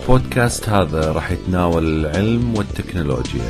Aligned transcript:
البودكاست 0.00 0.68
هذا 0.68 1.12
راح 1.12 1.30
يتناول 1.30 2.06
العلم 2.06 2.54
والتكنولوجيا. 2.56 3.42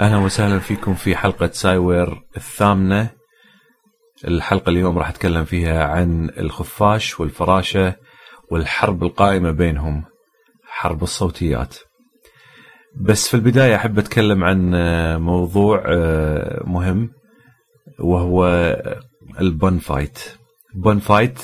أهلا 0.00 0.16
وسهلا 0.16 0.58
فيكم 0.58 0.94
في 0.94 1.16
حلقة 1.16 1.50
سايوير 1.52 2.22
الثامنة. 2.36 3.10
الحلقة 4.24 4.70
اليوم 4.70 4.98
راح 4.98 5.08
أتكلم 5.08 5.44
فيها 5.44 5.84
عن 5.84 6.30
الخفاش 6.38 7.20
والفراشة 7.20 7.96
والحرب 8.50 9.02
القائمة 9.02 9.50
بينهم. 9.50 10.15
حرب 10.78 11.02
الصوتيات. 11.02 11.74
بس 13.00 13.28
في 13.28 13.34
البداية 13.34 13.76
أحب 13.76 13.98
أتكلم 13.98 14.44
عن 14.44 14.70
موضوع 15.20 15.82
مهم 16.64 17.10
وهو 17.98 18.46
ال 19.40 19.78
Bunfight 19.78 20.18
ال 20.74 20.98
Bunfight 20.98 21.38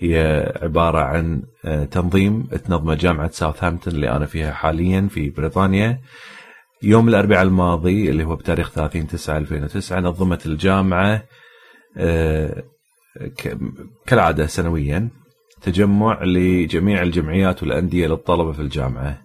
هي 0.00 0.52
عبارة 0.62 0.98
عن 0.98 1.42
تنظيم 1.90 2.42
تنظمه 2.42 2.94
جامعة 2.94 3.30
ساوثهامبتون 3.30 3.94
اللي 3.94 4.10
أنا 4.10 4.26
فيها 4.26 4.52
حاليا 4.52 5.08
في 5.10 5.30
بريطانيا. 5.30 6.00
يوم 6.82 7.08
الأربعاء 7.08 7.42
الماضي 7.42 8.10
اللي 8.10 8.24
هو 8.24 8.36
بتاريخ 8.36 8.70
30 8.70 9.06
9 9.06 9.38
2009 9.38 10.00
نظمت 10.00 10.46
الجامعة 10.46 11.22
كالعادة 14.06 14.46
سنويا. 14.46 15.08
تجمع 15.62 16.24
لجميع 16.24 17.02
الجمعيات 17.02 17.62
والأندية 17.62 18.06
للطلبة 18.06 18.52
في 18.52 18.62
الجامعة. 18.62 19.22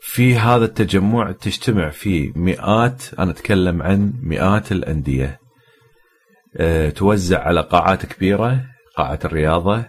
في 0.00 0.36
هذا 0.36 0.64
التجمع 0.64 1.32
تجتمع 1.32 1.90
فيه 1.90 2.32
مئات 2.36 3.02
أنا 3.18 3.30
أتكلم 3.30 3.82
عن 3.82 4.12
مئات 4.22 4.72
الأندية. 4.72 5.38
أه 6.56 6.90
توزع 6.90 7.42
على 7.42 7.60
قاعات 7.60 8.06
كبيرة 8.06 8.64
قاعة 8.96 9.18
الرياضة 9.24 9.84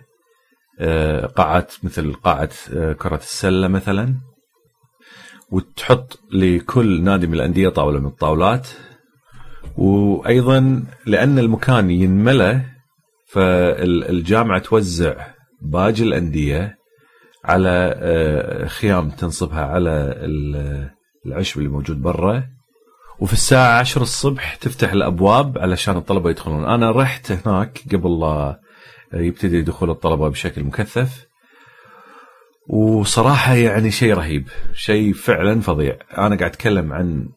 أه 0.80 1.66
مثل 1.84 2.14
قاعة 2.14 2.50
أه 2.74 2.94
كرة 2.94 3.16
السلة 3.16 3.68
مثلا. 3.68 4.16
وتحط 5.52 6.20
لكل 6.32 7.02
نادي 7.02 7.28
من 7.28 7.34
الأندية 7.34 7.70
طاولة 7.70 8.00
من 8.00 8.06
الطاولات. 8.06 8.68
وأيضا 9.78 10.84
لأن 11.06 11.40
المكان 11.40 11.90
ينملى 11.90 12.62
فالجامعة 13.30 14.60
توزع 14.60 15.28
باقي 15.62 16.04
الأندية 16.04 16.76
على 17.46 17.96
خيام 18.68 19.10
تنصبها 19.10 19.66
على 19.66 20.14
العشب 21.26 21.58
اللي 21.58 21.70
موجود 21.70 22.02
برا. 22.02 22.44
وفي 23.20 23.34
الساعة 23.34 23.80
عشر 23.80 24.02
الصبح 24.02 24.56
تفتح 24.56 24.92
الأبواب 24.92 25.58
علشان 25.58 25.98
الطلبة 25.98 26.30
يدخلون. 26.30 26.66
أنا 26.66 26.92
رحت 26.92 27.32
هناك 27.32 27.82
قبل 27.92 28.20
لا 28.20 28.60
يبتدي 29.14 29.62
دخول 29.62 29.90
الطلبة 29.90 30.30
بشكل 30.30 30.64
مكثف. 30.64 31.26
وصراحة 32.70 33.54
يعني 33.54 33.92
شيء 33.92 34.14
رهيب 34.14 34.48
شيء 34.74 35.14
فعلا 35.14 35.62
فظيع. 35.62 35.98
أنا 36.18 36.36
قاعد 36.36 36.52
أتكلم 36.52 36.94
عن 36.94 37.30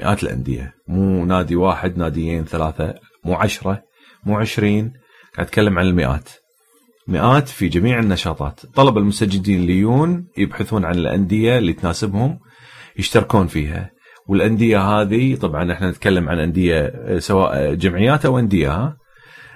مئات 0.00 0.22
الأندية. 0.22 0.74
مو 0.88 1.24
نادي 1.24 1.56
واحد 1.56 1.98
ناديين 1.98 2.44
ثلاثة 2.44 2.94
مو 3.24 3.34
عشرة 3.34 3.82
مو 4.24 4.38
عشرين. 4.38 4.92
قاعد 5.36 5.46
أتكلم 5.46 5.78
عن 5.78 5.86
المئات. 5.86 6.28
مئات 7.08 7.48
في 7.48 7.68
جميع 7.68 7.98
النشاطات. 7.98 8.60
طلب 8.74 8.98
المستجدين 8.98 9.66
ليون 9.66 10.26
يبحثون 10.38 10.84
عن 10.84 10.94
الأندية 10.94 11.58
اللي 11.58 11.72
تناسبهم 11.72 12.38
يشتركون 12.98 13.46
فيها. 13.46 13.90
والأندية 14.28 14.80
هذه 14.80 15.34
طبعا 15.34 15.72
إحنا 15.72 15.90
نتكلم 15.90 16.28
عن 16.28 16.38
أندية 16.38 16.92
سواء 17.18 17.74
جمعيات 17.74 18.24
أو 18.24 18.38
أندية 18.38 18.96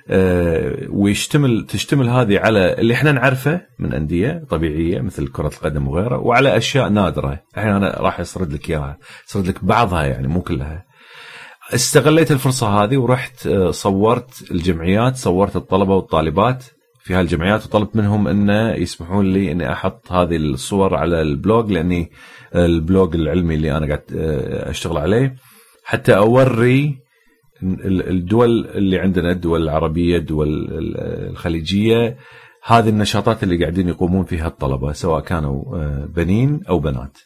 أه 0.09 0.87
ويشتمل 0.91 1.67
تشتمل 1.69 2.09
هذه 2.09 2.39
على 2.39 2.73
اللي 2.81 2.95
إحنا 2.95 3.13
نعرفه 3.13 3.61
من 3.79 3.93
أندية 3.93 4.45
طبيعية 4.51 5.01
مثل 5.01 5.29
كرة 5.29 5.49
القدم 5.49 5.89
وغيرها 5.89 6.17
وعلى 6.17 6.57
أشياء 6.57 6.89
نادرة. 6.89 7.41
الحين 7.57 7.71
أنا 7.71 7.97
راح 8.01 8.21
أسرد 8.21 8.53
لك 8.53 8.71
إياها. 8.71 8.99
أسرد 9.29 9.47
لك 9.47 9.65
بعضها 9.65 10.05
يعني 10.05 10.29
مو 10.29 10.41
كلها. 10.43 10.85
استغليت 11.75 12.33
الفرصة 12.33 12.69
هذه 12.69 12.97
ورحت 12.97 13.49
صورت 13.71 14.51
الجمعيات 14.51 15.17
صورت 15.17 15.57
الطلبة 15.57 15.95
والطالبات 15.97 16.65
في 17.03 17.15
هالجمعيات 17.15 17.67
وطلبت 17.67 17.97
منهم 17.97 18.29
انه 18.29 18.73
يسمحون 18.75 19.33
لي 19.33 19.53
إني 19.53 19.73
أحط 19.73 20.13
هذه 20.13 20.37
الصور 20.37 20.95
على 20.95 21.23
ال 21.23 21.32
blog 21.32 21.71
لأني 21.73 22.11
ال 22.55 22.67
blog 22.67 23.15
العلمي 23.15 23.55
اللي 23.55 23.77
أنا 23.77 23.87
قاعد 23.87 24.05
أشتغل 24.69 24.99
عليه 24.99 25.35
حتى 25.85 26.17
أوري 26.17 26.99
الدول 27.63 28.67
اللي 28.67 28.99
عندنا 28.99 29.31
الدول 29.31 29.63
العربية 29.63 30.17
الدول 30.17 30.69
الخليجية 31.31 32.17
هذه 32.65 32.89
النشاطات 32.89 33.43
اللي 33.43 33.61
قاعدين 33.61 33.89
يقومون 33.89 34.25
فيها 34.25 34.47
الطلبة 34.47 34.93
سواء 34.93 35.21
كانوا 35.21 35.65
بنين 36.07 36.61
أو 36.69 36.79
بنات. 36.79 37.19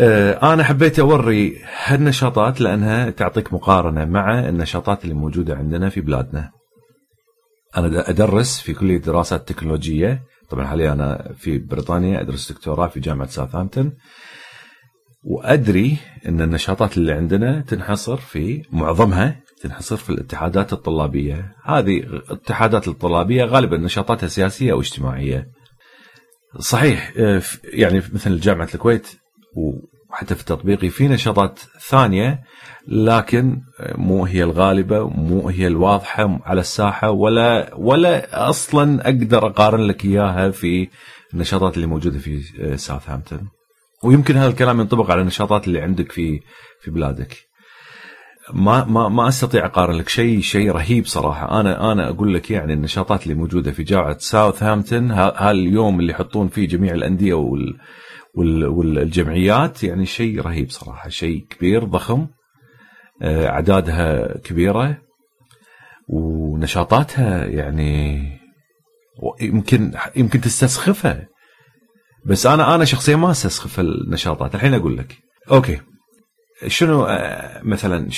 أنا 0.00 0.64
حبيت 0.64 0.98
أوري 0.98 1.62
هالنشاطات 1.84 2.60
لأنها 2.60 3.10
تعطيك 3.10 3.52
مقارنة 3.52 4.04
مع 4.04 4.48
النشاطات 4.48 5.04
اللي 5.04 5.14
موجودة 5.14 5.56
عندنا 5.56 5.88
في 5.88 6.00
بلادنا. 6.00 6.50
أنا 7.76 8.10
أدرس 8.10 8.60
في 8.60 8.74
كلية 8.74 8.98
دراسات 8.98 9.48
تكنولوجية. 9.48 10.22
طبعا 10.50 10.66
حاليا 10.66 10.92
أنا 10.92 11.32
في 11.38 11.58
بريطانيا 11.58 12.20
أدرس 12.20 12.52
دكتوراه 12.52 12.88
في 12.88 13.00
جامعة 13.00 13.28
ساوثهامبتون. 13.28 13.92
وأدري 15.22 15.96
إن 16.28 16.40
النشاطات 16.40 16.96
اللي 16.96 17.12
عندنا 17.12 17.60
تنحصر 17.60 18.16
في 18.16 18.62
معظمها 18.72 19.40
تنحصر 19.62 19.96
في 19.96 20.10
الاتحادات 20.10 20.72
الطلابية. 20.72 21.52
هذه 21.64 21.98
الاتحادات 21.98 22.88
الطلابية 22.88 23.44
غالبا 23.44 23.76
نشاطاتها 23.76 24.26
سياسية 24.26 24.72
أو 24.72 24.80
اجتماعية. 24.80 25.46
صحيح 26.58 27.12
يعني 27.64 28.02
مثل 28.12 28.40
جامعة 28.40 28.68
الكويت 28.74 29.08
وحتى 30.10 30.34
في 30.34 30.44
تطبيقي 30.44 30.88
في 30.88 31.08
نشاطات 31.08 31.60
ثانية 31.88 32.40
لكن 32.88 33.60
مو 33.94 34.24
هي 34.24 34.42
الغالبة 34.42 35.08
مو 35.08 35.48
هي 35.48 35.66
الواضحة 35.66 36.40
على 36.44 36.60
الساحة 36.60 37.10
ولا 37.10 37.74
ولا 37.74 38.48
أصلا 38.50 39.04
أقدر 39.08 39.46
أقارن 39.46 39.80
لك 39.80 40.04
إياها 40.04 40.50
في 40.50 40.88
النشاطات 41.34 41.76
اللي 41.76 41.86
موجودة 41.86 42.18
في 42.18 42.40
ساوثهامبتون 42.76 43.48
ويمكن 44.04 44.36
هذا 44.36 44.50
الكلام 44.50 44.80
ينطبق 44.80 45.10
على 45.10 45.20
النشاطات 45.20 45.68
اللي 45.68 45.80
عندك 45.80 46.12
في 46.12 46.40
في 46.82 46.90
بلادك. 46.90 47.36
ما 48.52 48.84
ما 48.84 49.08
ما 49.08 49.28
أستطيع 49.28 49.66
أقارن 49.66 49.94
لك 49.94 50.08
شيء 50.08 50.40
شيء 50.40 50.70
رهيب 50.70 51.06
صراحة. 51.06 51.60
أنا 51.60 51.92
أنا 51.92 52.08
أقول 52.08 52.34
لك 52.34 52.50
يعني 52.50 52.72
النشاطات 52.72 53.22
اللي 53.22 53.34
موجودة 53.34 53.72
في 53.72 53.82
جامعة 53.82 54.18
ساوثهامبتون 54.18 55.10
هاليوم 55.10 56.00
اللي 56.00 56.12
يحطون 56.12 56.48
فيه 56.48 56.68
جميع 56.68 56.94
الأندية 56.94 57.34
وال 57.34 57.78
والجمعيات 58.38 59.84
يعني 59.84 60.06
شيء 60.06 60.40
رهيب 60.40 60.70
صراحة 60.70 61.08
شيء 61.08 61.46
كبير 61.50 61.84
ضخم 61.84 62.26
أعدادها 63.22 64.38
كبيرة 64.38 64.98
ونشاطاتها 66.08 67.46
يعني 67.46 68.22
يمكن 69.40 69.92
يمكن 70.16 70.40
تستسخفها. 70.40 71.28
بس 72.26 72.46
أنا 72.46 72.74
أنا 72.74 72.84
شخصيا 72.84 73.16
ما 73.16 73.30
أستسخف 73.30 73.80
النشاطات. 73.80 74.54
الحين 74.54 74.74
أقول 74.74 74.96
لك. 74.96 75.18
أوكي. 75.50 75.80
شنو 76.66 77.06
مثلا 77.62 78.08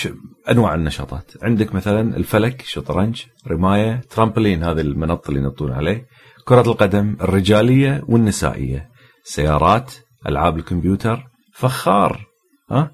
أنواع 0.50 0.74
النشاطات؟ 0.74 1.32
عندك 1.42 1.74
مثلا 1.74 2.16
الفلك 2.16 2.62
شطرنج 2.62 3.22
رماية 3.48 4.00
ترامبلين 4.10 4.64
هذا 4.64 4.80
المنط 4.80 5.28
اللي 5.28 5.40
ينطون 5.40 5.72
عليه 5.72 6.06
كرة 6.44 6.60
القدم 6.60 7.16
الرجالية 7.20 8.02
والنسائية 8.08 8.88
سيارات 9.24 9.92
ألعاب 10.28 10.58
الكمبيوتر. 10.58 11.26
فخار 11.54 12.26
ها؟ 12.70 12.90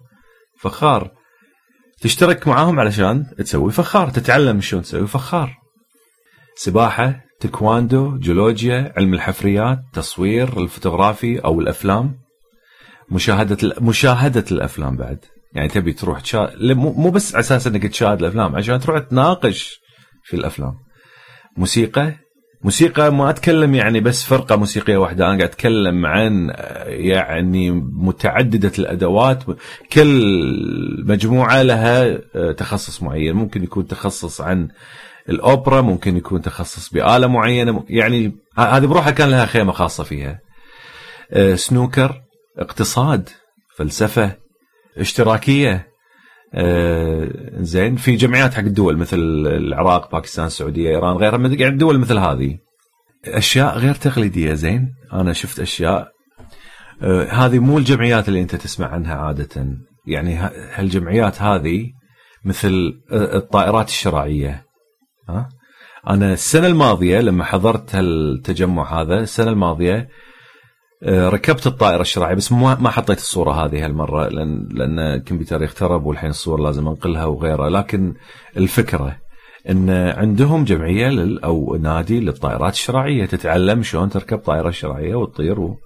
فخار. 0.60 1.10
تشترك 2.00 2.48
معاهم 2.48 2.80
علشان 2.80 3.26
تسوي 3.38 3.72
فخار 3.72 4.10
تتعلم 4.10 4.60
شلون 4.60 4.82
تسوي 4.82 5.06
فخار. 5.06 5.56
سباحة 6.56 7.20
تكواندو 7.40 8.18
جيولوجيا 8.18 8.92
علم 8.96 9.14
الحفريات 9.14 9.78
تصوير 9.92 10.60
الفوتوغرافي 10.60 11.38
أو 11.38 11.60
الأفلام. 11.60 12.18
مشاهدة 13.10 13.74
مشاهدة 13.80 14.44
الأفلام 14.52 14.96
بعد. 14.96 15.24
يعني 15.52 15.68
تبي 15.68 15.92
تروح 15.92 16.20
تشا... 16.20 16.52
مو 16.74 17.10
بس 17.10 17.34
على 17.34 17.40
أساس 17.40 17.66
إنك 17.66 17.86
تشاهد 17.86 18.20
الأفلام 18.20 18.56
عشان 18.56 18.80
تروح 18.80 18.98
تناقش 18.98 19.80
في 20.24 20.36
الأفلام. 20.36 20.74
موسيقى 21.56 22.16
موسيقى 22.64 23.12
ما 23.12 23.30
أتكلم 23.30 23.74
يعني 23.74 24.00
بس 24.00 24.24
فرقة 24.24 24.56
موسيقية 24.56 24.96
واحدة. 24.96 25.24
أنا 25.24 25.36
قاعد 25.36 25.42
أتكلم 25.50 26.06
عن 26.06 26.52
يعني 26.86 27.70
متعددة 27.94 28.72
الأدوات. 28.78 29.44
كل 29.92 31.04
مجموعة 31.06 31.62
لها 31.62 32.18
تخصص 32.52 33.02
معين. 33.02 33.34
ممكن 33.34 33.62
يكون 33.62 33.86
تخصص 33.86 34.40
عن 34.40 34.68
الأوبرا 35.28 35.80
ممكن 35.80 36.16
يكون 36.16 36.42
تخصص 36.42 36.92
بآلة 36.92 37.26
معينة. 37.26 37.84
يعني 37.88 38.32
هذه 38.58 38.86
بروحها 38.86 39.10
كان 39.10 39.30
لها 39.30 39.46
خيمة 39.46 39.72
خاصة 39.72 40.04
فيها. 40.04 40.40
سنوكر 41.54 42.22
اقتصاد 42.58 43.28
فلسفة 43.76 44.32
اشتراكية. 44.98 45.72
آه 45.72 45.95
زين. 47.60 47.96
في 47.96 48.16
جمعيات 48.16 48.54
حق 48.54 48.62
الدول 48.62 48.96
مثل 48.96 49.18
العراق 49.46 50.12
باكستان 50.12 50.46
السعودية 50.46 50.88
إيران 50.88 51.16
غيرها 51.16 51.48
يعني 51.48 51.76
دول 51.76 51.98
مثل 51.98 52.18
هذه. 52.18 52.58
أشياء 53.24 53.78
غير 53.78 53.94
تقليدية 53.94 54.54
زين. 54.54 54.94
أنا 55.12 55.32
شفت 55.32 55.60
أشياء. 55.60 56.08
آه 57.02 57.24
هذه 57.24 57.58
مو 57.58 57.78
الجمعيات 57.78 58.28
اللي 58.28 58.42
أنت 58.42 58.56
تسمع 58.56 58.86
عنها 58.86 59.14
عادة. 59.14 59.66
يعني 60.06 60.34
هالجمعيات 60.74 61.42
هذه 61.42 61.90
مثل 62.44 63.00
الطائرات 63.12 63.88
الشراعيه 63.88 64.64
ها؟ 65.28 65.48
أنا 66.08 66.32
السنة 66.32 66.66
الماضية 66.66 67.20
لما 67.20 67.44
حضرت 67.44 67.94
هالتجمع 67.94 69.00
هذا 69.00 69.14
السنة 69.14 69.50
الماضية 69.50 69.96
آه، 69.96 70.08
ركبت 71.04 71.66
الطائرة 71.66 72.00
الشراعية 72.00 72.34
بس 72.34 72.52
ما 72.52 72.90
حطيت 72.90 73.18
الصورة 73.18 73.52
هذه 73.52 73.84
هالمرة 73.84 74.28
لأن 74.28 74.68
لأن 74.70 74.98
الكمبيوتر 74.98 75.62
يخترب 75.62 76.06
والحين 76.06 76.30
الصور 76.30 76.60
لازم 76.60 76.88
أنقلها 76.88 77.24
وغيرها 77.24 77.70
لكن 77.70 78.14
الفكرة 78.56 79.16
إن 79.70 79.90
عندهم 79.90 80.64
جمعية 80.64 81.08
لل 81.08 81.44
أو 81.44 81.76
نادي 81.80 82.20
للطائرات 82.20 82.72
الشراعية 82.72 83.26
تتعلم 83.26 83.82
شلون 83.82 84.10
تركب 84.10 84.38
طائرة 84.38 84.70
شراعية 84.70 85.14
وتطير 85.14 85.60
و... 85.60 85.78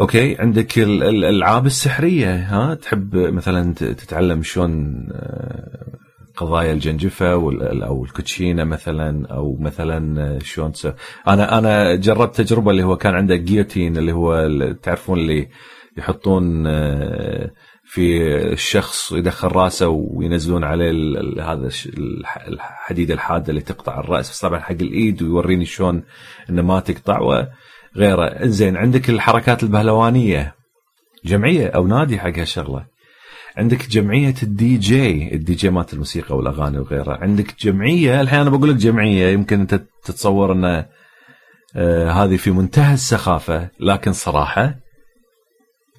أوكي 0.00 0.36
عندك 0.40 0.78
الألعاب 0.78 1.66
السحرية 1.66 2.34
ها 2.34 2.74
تحب 2.74 3.16
مثلا 3.16 3.74
تتعلم 3.74 4.42
شلون 4.42 5.06
آه، 5.12 6.05
قضايا 6.36 6.72
الجنجفة 6.72 7.32
أو 7.32 8.04
الكوتشينة 8.04 8.64
مثلا 8.64 9.26
أو 9.30 9.56
مثلا 9.60 10.38
شلون 10.38 10.72
أنا 11.28 11.58
أنا 11.58 11.94
جربت 11.94 12.36
تجربة 12.36 12.70
اللي 12.70 12.82
هو 12.82 12.96
كان 12.96 13.14
عنده 13.14 13.36
جيوتين 13.36 13.96
اللي 13.96 14.12
هو 14.12 14.48
تعرفون 14.82 15.18
اللي 15.18 15.48
يحطون 15.98 16.66
آه، 16.66 17.50
في 17.84 18.26
الشخص 18.52 19.12
يدخل 19.12 19.48
راسه 19.48 19.88
وينزلون 19.88 20.64
عليه 20.64 20.92
هذا 21.42 21.70
الحديده 22.48 23.14
الحاده 23.14 23.50
اللي 23.50 23.60
تقطع 23.60 24.00
الرأس. 24.00 24.30
بس 24.30 24.40
طبعا 24.40 24.60
حق 24.60 24.72
الإيد 24.72 25.22
ويوريني 25.22 25.64
شلون 25.64 26.02
إنه 26.50 26.62
ما 26.62 26.80
تقطع 26.80 27.20
وغيره. 27.20 28.24
إنزين 28.24 28.76
عندك 28.76 29.10
الحركات 29.10 29.62
البهلوانية 29.62 30.54
جمعية 31.24 31.66
أو 31.66 31.86
نادي 31.86 32.18
حق 32.18 32.38
هالشغلة؟ 32.38 32.95
عندك 33.56 33.88
جمعية 33.88 34.34
ال 34.42 34.76
DJ 34.76 35.34
ال 35.34 35.54
DJ 35.54 35.70
مالت 35.70 35.92
الموسيقى 35.92 36.36
والأغاني 36.36 36.78
وغيرها. 36.78 37.16
عندك 37.16 37.54
جمعية 37.60 38.20
الحين 38.20 38.40
أنا 38.40 38.50
بقول 38.50 38.70
لك 38.70 38.76
جمعية 38.76 39.26
يمكن 39.32 39.60
أنت 39.60 39.82
تتصور 40.04 40.52
أن 40.52 40.84
آه 41.76 42.10
هذه 42.10 42.36
في 42.36 42.50
منتهى 42.50 42.94
السخافة 42.94 43.68
لكن 43.80 44.12
صراحة 44.12 44.74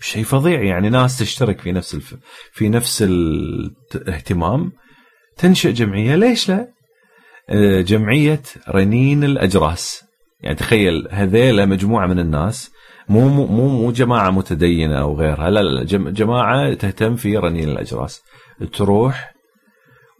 شيء 0.01 0.23
فظيع. 0.23 0.63
يعني 0.63 0.89
ناس 0.89 1.19
تشترك 1.19 1.61
في 1.61 1.71
نفس 1.71 1.95
الف... 1.95 2.15
في 2.51 2.69
نفس 2.69 3.03
الاهتمام 3.07 4.71
تنشئ 5.37 5.71
جمعية. 5.71 6.15
ليش 6.15 6.49
لا؟ 6.49 6.67
آه 7.49 7.81
جمعية 7.81 8.41
رنين 8.69 9.23
الأجراس. 9.23 10.03
يعني 10.41 10.55
تخيل 10.55 11.07
هذيلا 11.11 11.65
مجموعة 11.65 12.07
من 12.07 12.19
الناس 12.19 12.71
مو 13.09 13.27
مو 13.27 13.67
مو 13.67 13.91
جماعة 13.91 14.29
متدينة 14.29 15.01
أو 15.01 15.19
غيرها 15.19 15.49
لا 15.49 15.59
لا 15.59 15.83
جماعة 16.11 16.73
تهتم 16.73 17.15
في 17.15 17.37
رنين 17.37 17.69
الأجراس. 17.69 18.21
تروح 18.73 19.33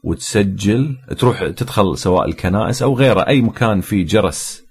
وتسجل 0.04 0.98
تروح 1.18 1.48
تدخل 1.48 1.98
سواء 1.98 2.25
الكنائس 2.25 2.81
أو 2.84 2.94
غيره 2.95 3.28
أي 3.28 3.42
مكان 3.42 3.81
فيه 3.81 4.06
جرس 4.06 4.63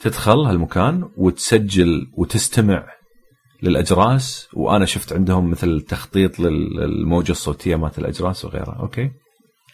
تدخل 0.00 0.38
هالمكان 0.38 1.08
وتسجل 1.16 2.06
وتستمع 2.16 2.86
للأجراس. 3.62 4.48
وأنا 4.54 4.84
شفت 4.84 5.12
عندهم 5.12 5.50
مثل 5.50 5.80
تخطيط 5.80 6.40
للموجة 6.40 7.32
الصوتية 7.32 7.76
مالت 7.76 7.98
الأجراس 7.98 8.44
وغيرها 8.44 8.76
okay؟ 8.80 9.10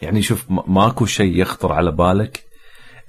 يعني 0.02 0.22
شوف 0.22 0.46
ماكو 0.50 1.06
شيء 1.06 1.40
يخطر 1.40 1.72
على 1.72 1.92
بالك 1.92 2.44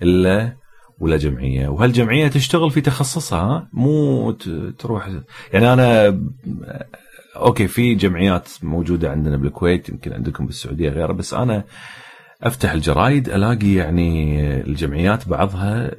إلا 0.02 0.63
ولا 1.04 1.18
جمعية؟ 1.18 1.68
وهالجمعية 1.68 2.28
تشتغل 2.28 2.72
في 2.72 2.82
تخصصها 2.82 3.70
مو 3.74 4.32
تروح. 4.80 5.10
يعني 5.54 5.74
أنا 5.74 6.20
okay 7.36 7.68
في 7.68 7.96
جمعيات 7.96 8.50
موجودة 8.64 9.12
عندنا 9.12 9.38
بالكويت 9.38 9.90
يمكن 9.90 10.14
عندكم 10.14 10.46
بالسعودية 10.46 10.90
غيرها 10.90 11.14
بس 11.14 11.34
أنا 11.34 11.64
أفتح 12.44 12.72
الجرايد 12.72 13.30
ألاقي 13.30 13.74
يعني 13.74 14.42
الجمعيات 14.62 15.28
بعضها 15.28 15.92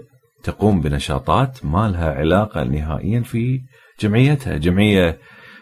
تقوم 0.43 0.81
بنشاطات 0.81 1.65
ما 1.65 1.89
لها 1.89 2.11
علاقة 2.15 2.65
نهائيا 2.65 3.21
في 3.21 3.61
جمعيتها. 4.01 4.57
جمعية 4.57 5.19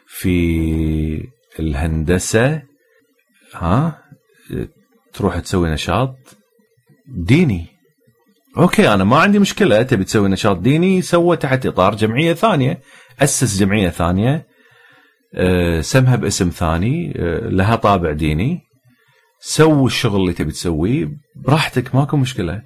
في 0.07 1.29
الهندسة 1.59 2.63
ها 3.55 3.99
تروح 5.13 5.39
تسوي 5.39 5.71
نشاط 5.71 6.17
ديني. 7.09 7.72
أوكي 8.59 8.95
أنا 8.95 9.05
ما 9.05 9.17
عندي 9.17 9.39
مشكلة. 9.39 9.83
تبي 9.83 10.05
تسوي 10.05 10.29
نشاط 10.29 10.59
ديني 10.59 11.03
سوى 11.03 11.37
تحت 11.37 11.67
إطار 11.67 11.95
جمعية 11.95 12.33
ثانية. 12.33 12.81
أسس 13.21 13.59
جمعية 13.59 13.89
ثانية. 13.89 14.47
آه، 15.35 15.81
سمها 15.81 16.17
باسم 16.17 16.49
ثاني. 16.49 17.13
آه، 17.17 17.49
لها 17.49 17.77
طابع 17.77 18.13
ديني. 18.13 18.61
سوي 19.41 19.87
الشغل 19.87 20.21
اللي 20.21 20.33
تبي 20.33 20.53
تسويه. 20.53 21.09
براحتك 21.45 21.95
ماكو 21.95 22.17
مشكلة. 22.17 22.63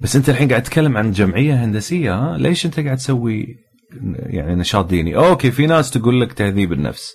بس 0.00 0.16
أنت 0.16 0.28
الحين 0.28 0.48
قاعد 0.48 0.62
تتكلم 0.62 0.96
عن 0.96 1.12
جمعية 1.12 1.64
هندسية 1.64 2.14
ها؟ 2.14 2.38
ليش 2.38 2.66
أنت 2.66 2.80
قاعد 2.80 2.96
تسوي 2.96 3.46
يعني 4.16 4.54
نشاط 4.54 4.86
ديني؟ 4.86 5.16
أوكي 5.16 5.50
في 5.50 5.66
ناس 5.66 5.90
تقول 5.90 6.20
لك 6.20 6.32
تهذيب 6.32 6.72
النفس. 6.72 7.12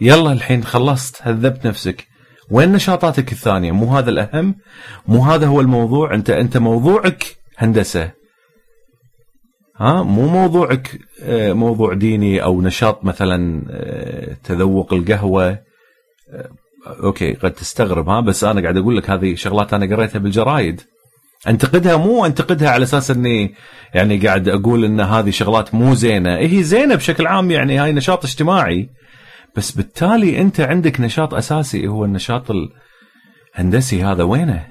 يلا 0.00 0.32
الحين 0.32 0.64
خلصت 0.64 1.22
هذبت 1.22 1.66
نفسك. 1.66 2.13
وين 2.50 2.72
نشاطاتك 2.72 3.32
الثانية؟ 3.32 3.72
مو 3.72 3.96
هذا 3.96 4.10
الأهم؟ 4.10 4.54
مو 5.08 5.24
هذا 5.24 5.46
هو 5.46 5.60
الموضوع؟ 5.60 6.14
أنت 6.14 6.30
أنت 6.30 6.56
موضوعك 6.56 7.36
هندسة. 7.58 8.10
ها؟ 9.76 10.02
مو 10.02 10.28
موضوعك 10.28 10.98
آه، 11.22 11.52
موضوع 11.52 11.94
ديني 11.94 12.42
أو 12.42 12.62
نشاط 12.62 13.04
مثلا 13.04 13.62
آه، 13.70 14.36
تذوق 14.44 14.92
القهوة. 14.92 15.48
آه، 15.50 16.48
أوكي 16.86 17.32
قد 17.32 17.52
تستغرب 17.52 18.08
ها؟ 18.08 18.20
بس 18.20 18.44
أنا 18.44 18.60
قاعد 18.60 18.76
أقول 18.76 18.96
لك 18.96 19.10
هذه 19.10 19.34
شغلات 19.34 19.74
أنا 19.74 19.96
قريتها 19.96 20.18
بالجرايد. 20.18 20.80
أنتقدها 21.48 21.96
مو 21.96 22.26
أنتقدها 22.26 22.70
على 22.70 22.82
أساس 22.82 23.10
إني 23.10 23.54
يعني 23.94 24.18
قاعد 24.18 24.48
أقول 24.48 24.84
إن 24.84 25.00
هذه 25.00 25.30
شغلات 25.30 25.74
مو 25.74 25.94
زينة. 25.94 26.38
هي 26.38 26.62
زينة 26.62 26.94
بشكل 26.94 27.26
عام 27.26 27.50
يعني 27.50 27.78
هاي 27.78 27.92
نشاط 27.92 28.24
اجتماعي. 28.24 28.88
بس 29.56 29.70
بالتالي 29.70 30.40
أنت 30.40 30.60
عندك 30.60 31.00
نشاط 31.00 31.34
أساسي 31.34 31.88
هو 31.88 32.04
النشاط 32.04 32.50
الهندسي 33.56 34.02
هذا 34.04 34.22
وينه؟ 34.22 34.66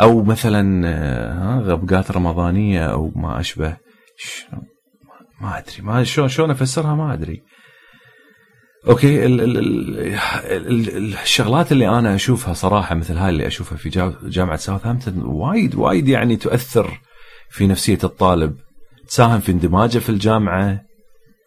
أو 0.00 0.22
مثلا 0.22 0.88
ها 0.88 1.60
غبقات 1.60 2.10
رمضانية 2.10 2.86
أو 2.86 3.12
ما 3.16 3.40
أشبه. 3.40 3.76
ما 5.40 5.58
أدري. 5.58 5.82
ما 5.82 6.04
شلون 6.04 6.28
شلون 6.28 6.50
أفسرها؟ 6.50 6.94
ما 6.94 7.12
أدري. 7.14 7.42
أوكي 8.88 9.26
ال 9.26 9.40
ال 9.40 9.58
ال 10.88 11.14
الشغلات 11.22 11.72
اللي 11.72 11.88
أنا 11.88 12.14
أشوفها 12.14 12.54
صراحة 12.54 12.94
مثل 12.94 13.16
هاي 13.16 13.28
اللي 13.28 13.46
أشوفها 13.46 13.78
في 13.78 14.12
جامعة 14.22 14.56
ساوثهامبتون 14.56 15.22
وايد 15.24 15.74
وايد 15.74 16.08
يعني 16.08 16.36
تؤثر 16.36 17.00
في 17.50 17.66
نفسية 17.66 17.98
الطالب. 18.04 18.56
تساهم 19.08 19.40
في 19.40 19.52
اندماجه 19.52 19.98
في 19.98 20.08
الجامعة. 20.08 20.85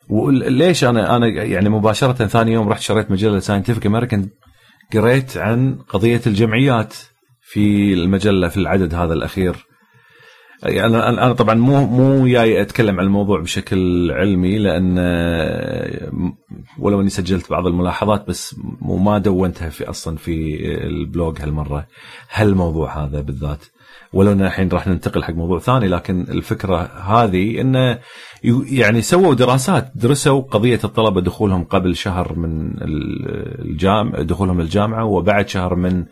وليش 0.10 0.84
أنا 0.84 1.16
أنا 1.16 1.28
يعني 1.28 1.70
مباشرة 1.70 2.14
ثاني 2.28 2.52
يوم 2.52 2.70
رحت 2.70 2.82
شريت 2.82 3.12
مجلة 3.12 3.40
Scientific 3.40 3.86
American 3.86 4.30
قريت 4.94 5.38
عن 5.38 5.78
قضية 5.90 6.22
الجمعيات 6.28 6.94
في 7.42 7.94
المجلة 7.94 8.48
في 8.48 8.58
العدد 8.58 8.94
هذا 8.94 9.14
الأخير. 9.14 9.56
يعني 10.64 10.98
أنا 10.98 11.34
طبعا 11.34 11.56
مو 11.56 11.86
مو 11.86 12.28
جاي 12.28 12.62
أتكلم 12.62 13.00
عن 13.00 13.06
الموضوع 13.06 13.40
بشكل 13.40 14.12
علمي 14.12 14.58
لأن 14.58 15.00
ولو 16.80 17.02
أني 17.02 17.10
سجلت 17.10 17.50
بعض 17.50 17.68
الملاحظات 17.68 18.28
بس 18.28 18.56
ما 18.82 19.18
دونتها 19.18 19.70
في 19.70 19.90
أصلا 19.90 20.18
في 20.18 20.56
البلوج 20.88 21.42
هالمرة. 21.42 21.88
هالموضوع 22.34 23.06
هذا 23.06 23.22
بالذات. 23.22 23.66
ولو 24.14 24.32
إن 24.32 24.42
الحين 24.42 24.70
راح 24.70 24.88
ننتقل 24.88 25.24
حق 25.24 25.34
موضوع 25.34 25.60
ثاني 25.60 25.88
لكن 25.88 26.22
الفكرة 26.22 26.78
هذه 26.86 27.62
انه 27.62 28.00
يعني 28.72 29.02
سووا 29.02 29.34
دراسات 29.34 29.92
درسوا 29.96 30.42
قضية 30.42 30.80
الطلبة 30.84 31.22
دخولهم 31.22 31.64
قبل 31.64 31.96
شهر 31.96 32.34
من 32.36 32.72
الجامعة 33.62 34.22
دخولهم 34.22 34.60
الجامعة 34.60 35.06
وبعد 35.06 35.50
شهر 35.50 35.76
من 35.76 36.06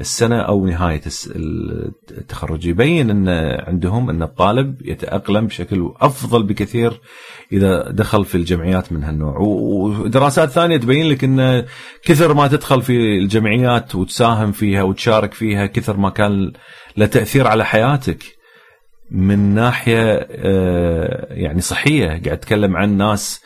السنة 0.00 0.40
أو 0.40 0.66
نهاية 0.66 1.00
التخرج. 2.10 2.66
يبين 2.66 3.10
أن 3.10 3.28
عندهم 3.66 4.10
أن 4.10 4.22
الطالب 4.22 4.86
يتأقلم 4.86 5.46
بشكل 5.46 5.92
أفضل 6.00 6.42
بكثير 6.42 7.00
إذا 7.52 7.90
دخل 7.90 8.24
في 8.24 8.34
الجمعيات 8.34 8.92
من 8.92 9.04
هالنوع. 9.04 9.38
ودراسات 9.38 10.50
ثانية 10.50 10.76
تبين 10.76 11.08
لك 11.08 11.24
أن 11.24 11.64
كثر 12.04 12.34
ما 12.34 12.48
تدخل 12.48 12.82
في 12.82 13.18
الجمعيات 13.18 13.94
وتساهم 13.94 14.52
فيها 14.52 14.82
وتشارك 14.82 15.34
فيها 15.34 15.66
كثر 15.66 15.96
ما 15.96 16.10
كان 16.10 16.52
له 16.96 17.06
تأثير 17.06 17.46
على 17.46 17.64
حياتك 17.64 18.24
من 19.10 19.54
ناحية 19.54 20.28
آه، 20.30 21.26
يعني 21.30 21.60
صحية. 21.60 22.06
قاعد 22.06 22.28
أتكلم 22.28 22.76
عن 22.76 22.96
ناس 22.96 23.40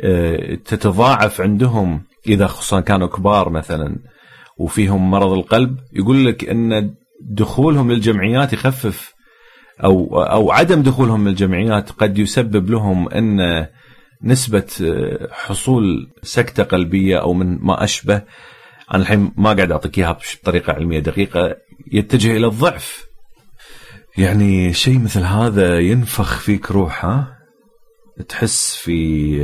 آه، 0.00 0.54
تتضاعف 0.54 1.40
عندهم 1.40 2.02
إذا 2.26 2.46
خصوصا 2.46 2.80
كانوا 2.80 3.08
كبار 3.08 3.50
مثلا. 3.50 3.96
وفيهم 4.60 5.10
مرض 5.10 5.32
القلب 5.32 5.78
يقول 5.92 6.26
لك 6.26 6.48
إن 6.48 6.94
دخولهم 7.20 7.92
للجمعيات 7.92 8.52
يخفف 8.52 9.14
أو 9.84 10.22
أو 10.22 10.52
عدم 10.52 10.82
دخولهم 10.82 11.28
للجمعيات 11.28 11.90
قد 11.90 12.18
يسبب 12.18 12.70
لهم 12.70 13.08
إن 13.08 13.66
نسبة 14.22 14.66
حصول 15.30 16.10
سكتة 16.22 16.62
قلبية 16.62 17.16
أو 17.20 17.32
من 17.32 17.58
ما 17.60 17.84
أشبه. 17.84 18.22
أنا 18.94 19.02
الحين 19.02 19.32
ما 19.36 19.52
قاعد 19.52 19.72
أعطيك 19.72 19.98
إياها 19.98 20.18
بطريقة 20.42 20.72
علمية 20.72 20.98
دقيقة 20.98 21.56
يتجه 21.92 22.36
إلى 22.36 22.46
الضعف. 22.46 23.06
يعني 24.18 24.72
شيء 24.72 24.98
مثل 24.98 25.20
هذا 25.20 25.78
ينفخ 25.78 26.38
فيك 26.38 26.70
روح 26.70 27.04
ها؟ 27.04 27.38
تحس 28.28 28.74
في 28.74 29.38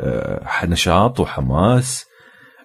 آه، 0.00 0.66
نشاط 0.66 1.20
وحماس. 1.20 2.06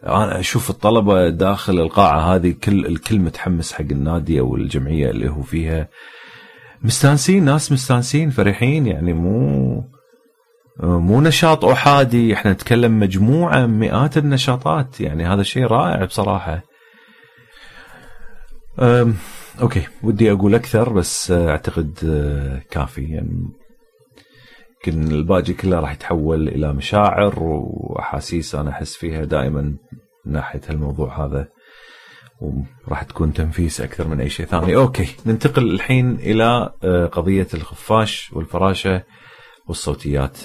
أنا 0.04 0.40
أشوف 0.40 0.70
الطلبة 0.70 1.30
داخل 1.30 1.80
القاعة 1.80 2.36
هذه 2.36 2.56
كل 2.64 2.86
الكل 2.86 3.20
متحمس 3.20 3.74
حق 3.74 3.82
النادي 3.82 4.40
أو 4.40 4.56
الجمعية 4.56 5.10
اللي 5.10 5.30
هو 5.30 5.42
فيها. 5.42 5.88
مستانسين 6.84 7.46
ناس 7.46 7.72
مستانسين 7.72 8.30
فرحين 8.30 8.88
يعني 8.88 9.14
مو 9.14 9.84
مو 10.84 11.22
نشاط 11.22 11.66
أحادي. 11.66 12.34
إحنا 12.34 12.52
نتكلم 12.52 13.00
مجموعة 13.00 13.66
مئات 13.66 14.18
النشاطات. 14.18 15.02
يعني 15.02 15.26
هذا 15.26 15.44
شيء 15.44 15.64
رائع 15.64 16.06
بصراحة. 16.06 16.64
أوكي 19.62 19.88
ودي 20.04 20.32
أقول 20.32 20.56
أكثر 20.56 20.94
بس 20.94 21.32
أعتقد 21.32 21.94
كافي. 22.72 23.04
يعني 23.04 23.50
يمكن 24.88 25.12
الباقي 25.12 25.54
كله 25.54 25.80
راح 25.80 25.92
يتحول 25.92 26.48
إلى 26.48 26.74
مشاعر 26.74 27.34
وأحاسيس 27.40 28.56
أنا 28.56 28.70
أحس 28.70 28.96
فيها 28.96 29.26
دائما 29.26 29.62
من 30.26 30.34
ناحية 30.34 30.62
هالموضوع 30.68 31.26
هذا 31.26 31.48
وراح 32.88 33.04
تكون 33.04 33.34
تنفيس 33.34 33.82
أكثر 33.82 34.08
من 34.08 34.22
أي 34.22 34.30
شيء 34.30 34.46
ثاني. 34.46 34.76
أوكي 34.76 35.08
ننتقل 35.26 35.72
الحين 35.72 36.16
إلى 36.16 36.74
آه، 36.84 37.06
قضية 37.06 37.48
الخفاش 37.54 38.34
والفراشة 38.34 39.04
والصوتيات. 39.68 40.38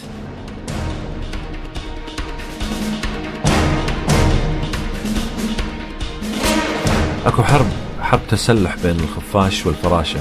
أكو 7.26 7.43
حرب 7.43 7.67
حرب 8.00 8.21
تسلح 8.29 8.76
بين 8.83 9.00
الخفاش 9.00 9.67
والفراشة. 9.67 10.21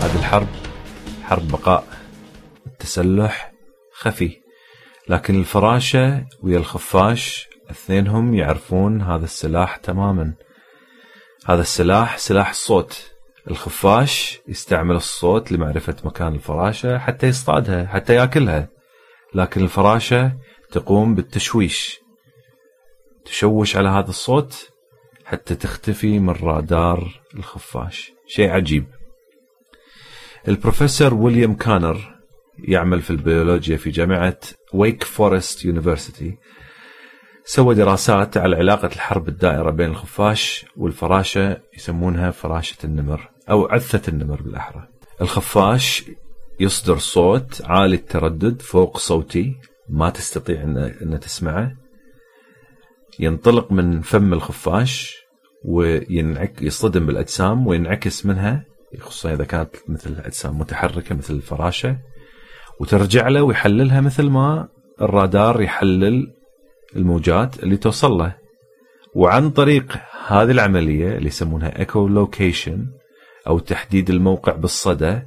هذه 0.00 0.18
الحرب 0.18 0.48
حرب 1.24 1.48
بقاء. 1.48 2.03
التسلح 2.84 3.52
خفي. 3.92 4.40
لكن 5.08 5.38
الفراشة 5.40 6.26
ويا 6.42 6.58
الخفاش 6.58 7.48
اثنينهم 7.70 8.34
يعرفون 8.34 9.02
هذا 9.02 9.24
السلاح 9.24 9.76
تماما. 9.76 10.34
هذا 11.46 11.60
السلاح 11.60 12.18
سلاح 12.18 12.48
الصوت. 12.50 13.14
الخفاش 13.50 14.40
يستعمل 14.48 14.96
الصوت 14.96 15.52
لمعرفة 15.52 15.96
مكان 16.04 16.34
الفراشة 16.34 16.98
حتى 16.98 17.26
يصطادها 17.26 17.86
حتى 17.86 18.14
يأكلها. 18.14 18.68
لكن 19.34 19.62
الفراشة 19.62 20.32
تقوم 20.70 21.14
بالتشويش. 21.14 22.00
تشوش 23.24 23.76
على 23.76 23.88
هذا 23.88 24.08
الصوت 24.08 24.70
حتى 25.24 25.54
تختفي 25.54 26.18
من 26.18 26.30
رادار 26.30 27.20
الخفاش. 27.34 28.12
شيء 28.26 28.50
عجيب. 28.50 28.86
البروفيسور 30.48 31.14
ويليام 31.14 31.54
كونر 31.54 32.13
يعمل 32.58 33.02
في 33.02 33.10
البيولوجيا 33.10 33.76
في 33.76 33.90
جامعة 33.90 34.38
Wake 34.72 35.04
Forest 35.04 35.64
University 35.64 36.38
سوى 37.44 37.74
دراسات 37.74 38.36
على 38.36 38.56
علاقة 38.56 38.86
الحرب 38.86 39.28
الدائرة 39.28 39.70
بين 39.70 39.90
الخفاش 39.90 40.66
والفراشة 40.76 41.60
يسمونها 41.76 42.30
فراشة 42.30 42.76
النمر 42.84 43.30
أو 43.50 43.66
عثة 43.66 44.12
النمر 44.12 44.42
بالأحرى. 44.42 44.88
الخفاش 45.20 46.04
يصدر 46.60 46.98
صوت 46.98 47.62
عالي 47.64 47.96
التردد 47.96 48.62
فوق 48.62 48.98
صوتي 48.98 49.56
ما 49.88 50.10
تستطيع 50.10 50.62
أن, 50.62 51.20
تسمعه. 51.20 51.72
ينطلق 53.18 53.72
من 53.72 54.00
فم 54.00 54.32
الخفاش 54.32 55.16
وينعك 55.64 56.62
يصطدم 56.62 57.06
بالأجسام 57.06 57.66
وينعكس 57.66 58.26
منها 58.26 58.64
خصوصا 59.00 59.32
إذا 59.32 59.44
كانت 59.44 59.76
مثل 59.88 60.16
أجسام 60.20 60.58
متحركة 60.58 61.14
مثل 61.14 61.34
الفراشة. 61.34 61.98
وترجع 62.80 63.28
له 63.28 63.42
ويحللها 63.42 64.00
مثل 64.00 64.30
ما 64.30 64.68
الرادار 65.02 65.62
يحلل 65.62 66.32
الموجات 66.96 67.62
اللي 67.62 67.76
توصل 67.76 68.12
له. 68.12 68.36
وعن 69.14 69.50
طريق 69.50 69.98
هذه 70.26 70.50
العملية 70.50 71.16
اللي 71.16 71.26
يسمونها 71.26 71.78
echolocation 71.78 72.86
أو 73.46 73.58
تحديد 73.58 74.10
الموقع 74.10 74.52
بالصدى 74.52 75.18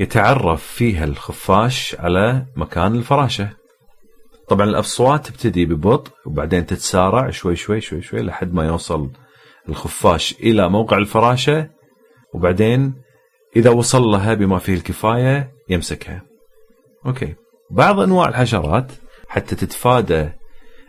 يتعرف 0.00 0.62
فيها 0.62 1.04
الخفاش 1.04 1.96
على 1.98 2.46
مكان 2.56 2.94
الفراشة. 2.94 3.50
طبعا 4.48 4.66
الأصوات 4.66 5.26
تبتدي 5.26 5.66
ببطء 5.66 6.12
وبعدين 6.26 6.66
تتسارع 6.66 7.30
شوي 7.30 7.56
شوي 7.56 7.80
شوي 7.80 8.02
شوي 8.02 8.22
لحد 8.22 8.54
ما 8.54 8.64
يوصل 8.66 9.10
الخفاش 9.68 10.34
إلى 10.40 10.68
موقع 10.68 10.96
الفراشة 10.98 11.70
وبعدين 12.34 12.94
إذا 13.56 13.70
وصل 13.70 14.02
لها 14.02 14.34
بما 14.34 14.58
فيه 14.58 14.74
الكفاية 14.74 15.52
يمسكها. 15.68 16.33
أوكي 17.06 17.34
بعض 17.70 18.00
أنواع 18.00 18.28
الحشرات 18.28 18.92
حتى 19.28 19.56
تتفادى 19.56 20.28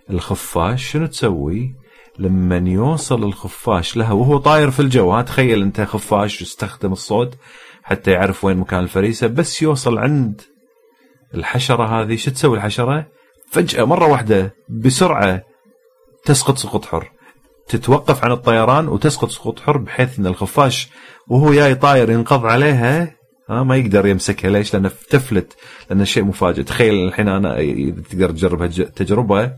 الخفاش 0.10 0.92
شنو 0.92 1.06
تسوي؟ 1.06 1.76
لما 2.20 2.58
يوصل 2.58 3.24
الخفاش 3.24 3.98
لها 3.98 4.12
وهو 4.12 4.38
طاير 4.38 4.72
في 4.72 4.80
الجو 4.80 5.22
تخيل 5.22 5.62
أنت 5.62 5.82
خفاش 5.82 6.42
يستخدم 6.42 6.92
الصوت 6.92 7.36
حتى 7.84 8.12
يعرف 8.12 8.46
وين 8.46 8.58
مكان 8.58 8.80
الفريسة 8.80 9.28
بس 9.28 9.62
يوصل 9.62 9.98
عند 9.98 10.42
الحشرة 11.34 12.02
هذه 12.02 12.16
شو 12.16 12.32
تسوي 12.32 12.58
الحشرة؟ 12.58 13.08
فجأة 13.52 13.84
مرة 13.84 14.08
واحدة 14.08 14.56
بسرعة 14.70 15.42
تسقط 16.26 16.58
سقوط 16.58 16.86
حر 16.86 17.12
تتوقف 17.68 18.24
عن 18.24 18.32
الطيران 18.32 18.88
وتسقط 18.88 19.30
سقوط 19.30 19.60
حر 19.60 19.78
بحيث 19.78 20.20
إن 20.20 20.28
الخفاش 20.28 20.90
وهو 21.28 21.54
جاي 21.54 21.76
طاير 21.76 22.10
ينقض 22.10 22.46
عليها 22.46 23.15
ها 23.50 23.64
ما 23.64 23.76
يقدر 23.76 24.06
يمسكها. 24.06 24.52
ليش؟ 24.52 24.74
لأنه 24.74 24.92
تفلت 25.10 25.54
لأن 25.90 26.06
شيء 26.06 26.24
مفاجئ. 26.24 26.64
تخيل 26.64 27.08
الحين 27.08 27.28
أنا 27.28 27.60
اذا 27.60 28.02
تقدر 28.10 28.30
تجرب 28.30 28.64
التجربه 28.64 29.52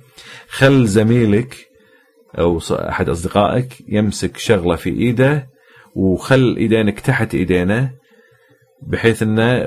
خل 0.50 0.88
زميلك 0.88 1.68
أو 2.40 2.60
أحد 2.72 3.10
أصدقائك 3.10 3.74
يمسك 3.88 4.38
شغلة 4.38 4.76
في 4.76 4.90
إيده 4.90 5.50
وخل 5.96 6.56
إيدينك 6.58 7.00
تحت 7.00 7.36
إيدينه 7.36 7.92
بحيث 8.84 9.24
إنه 9.24 9.60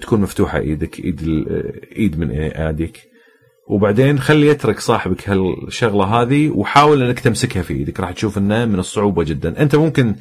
تكون 0.00 0.20
مفتوحة 0.20 0.58
إيدك 0.58 1.00
إيد 1.00 1.46
إيد 1.96 2.18
من 2.18 2.30
ايديك 2.30 3.08
وبعدين 3.68 4.18
خلي 4.18 4.46
يترك 4.46 4.80
صاحبك 4.80 5.28
هالشغلة 5.28 6.04
هذه 6.04 6.48
وحاول 6.48 7.02
إنك 7.02 7.20
تمسكها 7.20 7.62
في 7.62 7.74
إيدك. 7.74 8.00
راح 8.00 8.10
تشوف 8.12 8.38
إنه 8.38 8.64
من 8.64 8.78
الصعوبة 8.78 9.24
جدا. 9.24 9.62
أنت 9.62 9.76
ممكن 9.76 10.14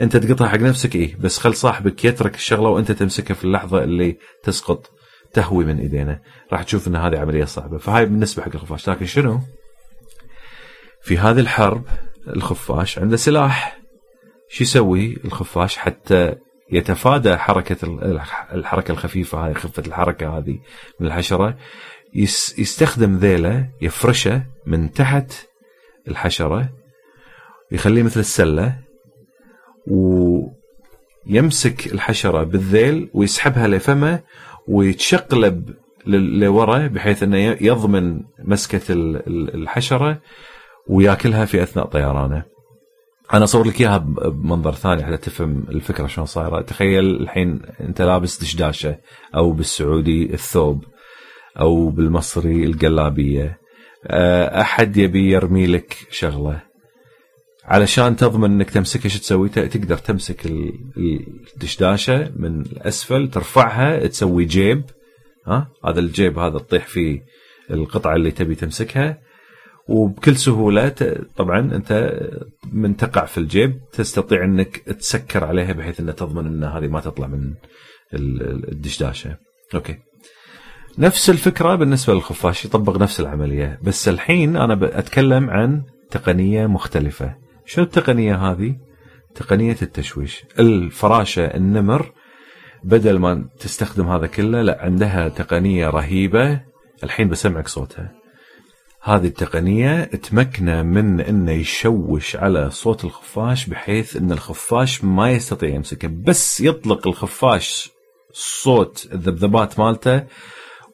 أنت 0.00 0.16
تقطع 0.16 0.48
حق 0.48 0.58
نفسك 0.58 0.96
إيه 0.96 1.16
بس 1.16 1.38
خل 1.38 1.54
صاحبك 1.54 2.04
يترك 2.04 2.34
الشغلة 2.34 2.68
وأنت 2.68 2.92
تمسكها 2.92 3.34
في 3.34 3.44
اللحظة 3.44 3.84
اللي 3.84 4.18
تسقط 4.42 4.90
تهوي 5.32 5.64
من 5.64 5.78
إيدينا. 5.78 6.20
راح 6.52 6.62
تشوف 6.62 6.88
إن 6.88 6.96
هذه 6.96 7.18
عملية 7.18 7.44
صعبة. 7.44 7.78
فهاي 7.78 8.06
بالنسبة 8.06 8.42
حق 8.42 8.50
الخفاش. 8.54 8.90
لكن 8.90 9.06
شنو؟ 9.06 9.40
في 11.02 11.18
هذه 11.18 11.40
الحرب 11.40 11.84
الخفاش 12.36 12.98
عنده 12.98 13.16
سلاح. 13.16 13.78
شو 14.48 14.64
يسوي 14.64 15.16
الخفاش 15.24 15.76
حتى 15.76 16.34
يتفادى 16.72 17.36
حركة 17.36 17.76
الحركة 18.52 18.92
الخفيفة 18.92 19.46
هاي 19.46 19.54
خفة 19.54 19.82
الحركة 19.86 20.38
هذه 20.38 20.58
من 21.00 21.06
الحشرة؟ 21.06 21.56
يستخدم 22.58 23.16
ذيله 23.16 23.68
يفرشه 23.80 24.42
من 24.66 24.92
تحت 24.92 25.32
الحشرة 26.08 26.68
يخليه 27.72 28.02
مثل 28.02 28.20
السلة 28.20 28.83
يمسك 31.26 31.92
الحشرة 31.92 32.42
بالذيل 32.42 33.10
ويسحبها 33.14 33.68
لفمه 33.68 34.20
ويتشقلب 34.68 35.70
لورا 36.06 36.86
بحيث 36.86 37.22
إنه 37.22 37.36
يضمن 37.38 38.20
مسكة 38.44 38.92
ال- 38.92 39.16
ال- 39.16 39.54
الحشرة 39.54 40.20
وياكلها 40.88 41.44
في 41.44 41.62
أثناء 41.62 41.86
طيرانه. 41.86 42.42
أنا 43.34 43.44
أصور 43.44 43.66
لك 43.66 43.80
إياها 43.80 43.98
بمنظر 43.98 44.72
ثاني 44.72 45.04
حتى 45.04 45.16
تفهم 45.16 45.64
الفكرة 45.68 46.06
شلون 46.06 46.26
صايرة، 46.26 46.60
تخيل 46.60 47.04
الحين 47.04 47.60
أنت 47.80 48.02
لابس 48.02 48.40
دشداشة 48.40 48.98
أو 49.34 49.52
بالسعودي 49.52 50.34
الثوب 50.34 50.84
أو 51.60 51.88
بالمصري 51.88 52.64
القلابية. 52.64 53.58
أحد 54.60 54.96
يبي 54.96 55.30
يرمي 55.30 55.66
لك 55.66 55.96
شغلة 56.10 56.62
علشان 57.64 58.16
تضمن 58.16 58.50
إنك 58.50 58.70
تمسكها 58.70 59.08
شو 59.08 59.18
تسوي؟ 59.18 59.48
تقدر 59.48 59.96
تمسك 59.98 60.46
ال- 60.46 60.72
الدشداشة 61.54 62.32
من 62.36 62.60
الأسفل 62.60 63.30
ترفعها 63.30 64.06
تسوي 64.06 64.44
جيب 64.44 64.82
ها 65.46 65.68
هذا 65.86 66.00
الجيب 66.00 66.38
هذا 66.38 66.58
تطيح 66.58 66.86
فيه 66.86 67.22
القطعة 67.70 68.14
اللي 68.16 68.30
تبي 68.30 68.54
تمسكها 68.54 69.18
وبكل 69.88 70.36
سهولة 70.36 70.88
طبعا 71.36 71.60
أنت 71.60 72.20
من 72.72 72.96
تقع 72.96 73.24
في 73.24 73.38
الجيب 73.38 73.78
تستطيع 73.92 74.44
إنك 74.44 74.76
تسكر 74.78 75.44
عليها 75.44 75.72
بحيث 75.72 76.00
إنها 76.00 76.12
تضمن 76.14 76.46
إن 76.46 76.64
هذه 76.64 76.86
ما 76.88 77.00
تطلع 77.00 77.26
من 77.26 77.54
ال- 78.14 78.42
ال- 78.42 78.72
الدشداشة. 78.72 79.36
أوكي. 79.74 79.96
نفس 80.98 81.30
الفكرة 81.30 81.74
بالنسبة 81.74 82.14
للخفاش 82.14 82.64
يطبق 82.64 82.96
نفس 82.96 83.20
العملية 83.20 83.78
بس 83.82 84.08
الحين 84.08 84.56
أنا 84.56 84.74
بتكلم 84.74 85.50
عن 85.50 85.82
تقنية 86.10 86.66
مختلفة. 86.66 87.43
شنو 87.66 87.84
التقنية 87.84 88.36
هذه؟ 88.36 88.76
تقنية 89.34 89.76
التشويش. 89.82 90.44
الفراشة 90.58 91.44
النمر 91.44 92.12
بدل 92.84 93.18
ما 93.18 93.48
تستخدم 93.60 94.08
هذا 94.08 94.26
كله 94.26 94.62
لا 94.62 94.78
عندها 94.80 95.28
تقنية 95.28 95.90
رهيبة 95.90 96.60
الحين 97.04 97.28
بسمعك 97.28 97.68
صوتها. 97.68 98.12
هذه 99.02 99.26
التقنية 99.26 100.04
تمكنه 100.04 100.82
من 100.82 101.20
إنه 101.20 101.52
يشوش 101.52 102.36
على 102.36 102.70
صوت 102.70 103.04
الخفاش 103.04 103.66
بحيث 103.66 104.16
إن 104.16 104.32
الخفاش 104.32 105.04
ما 105.04 105.30
يستطيع 105.30 105.68
يمسكه 105.68 106.08
بس 106.08 106.60
يطلق 106.60 107.06
الخفاش 107.06 107.90
صوت 108.32 109.08
الذبذبات 109.12 109.78
مالته 109.78 110.22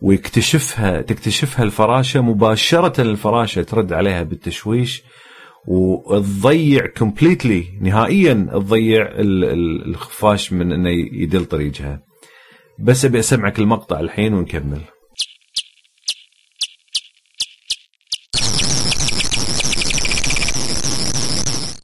ويكتشفها 0.03 1.03
تكتشفها 1.03 1.65
الفراشة 1.65 2.21
مباشرة 2.21 3.01
الفراشة 3.01 3.63
ترد 3.63 3.93
عليها 3.93 4.23
بالتشويش 4.23 5.03
وتضيع 5.69 6.87
كومبليتلي 6.87 7.65
نهائيا 7.81 8.35
تضيع 8.53 9.03
ال- 9.03 9.45
ال- 9.45 9.89
الخفاش 9.89 10.53
من 10.53 10.73
إنه 10.73 10.91
يدل 11.13 11.45
طريقها. 11.45 12.03
بس 12.79 13.05
أبي 13.05 13.19
أسمعك 13.19 13.59
المقطع 13.59 14.01
الحين 14.01 14.35
ونكمل. 14.35 14.81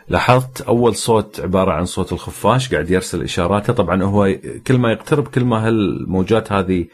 لاحظت 0.08 0.60
أول 0.60 0.94
صوت 0.96 1.40
عبارة 1.40 1.72
عن 1.72 1.84
صوت 1.84 2.12
الخفاش 2.12 2.72
قاعد 2.74 2.90
يرسل 2.90 3.22
اشاراته 3.22 3.72
طبعا 3.72 4.02
هو 4.02 4.34
كل 4.66 4.78
ما 4.78 4.92
يقترب 4.92 5.28
كل 5.28 5.44
ما 5.44 5.66
هالموجات 5.68 6.52
هذه 6.52 6.84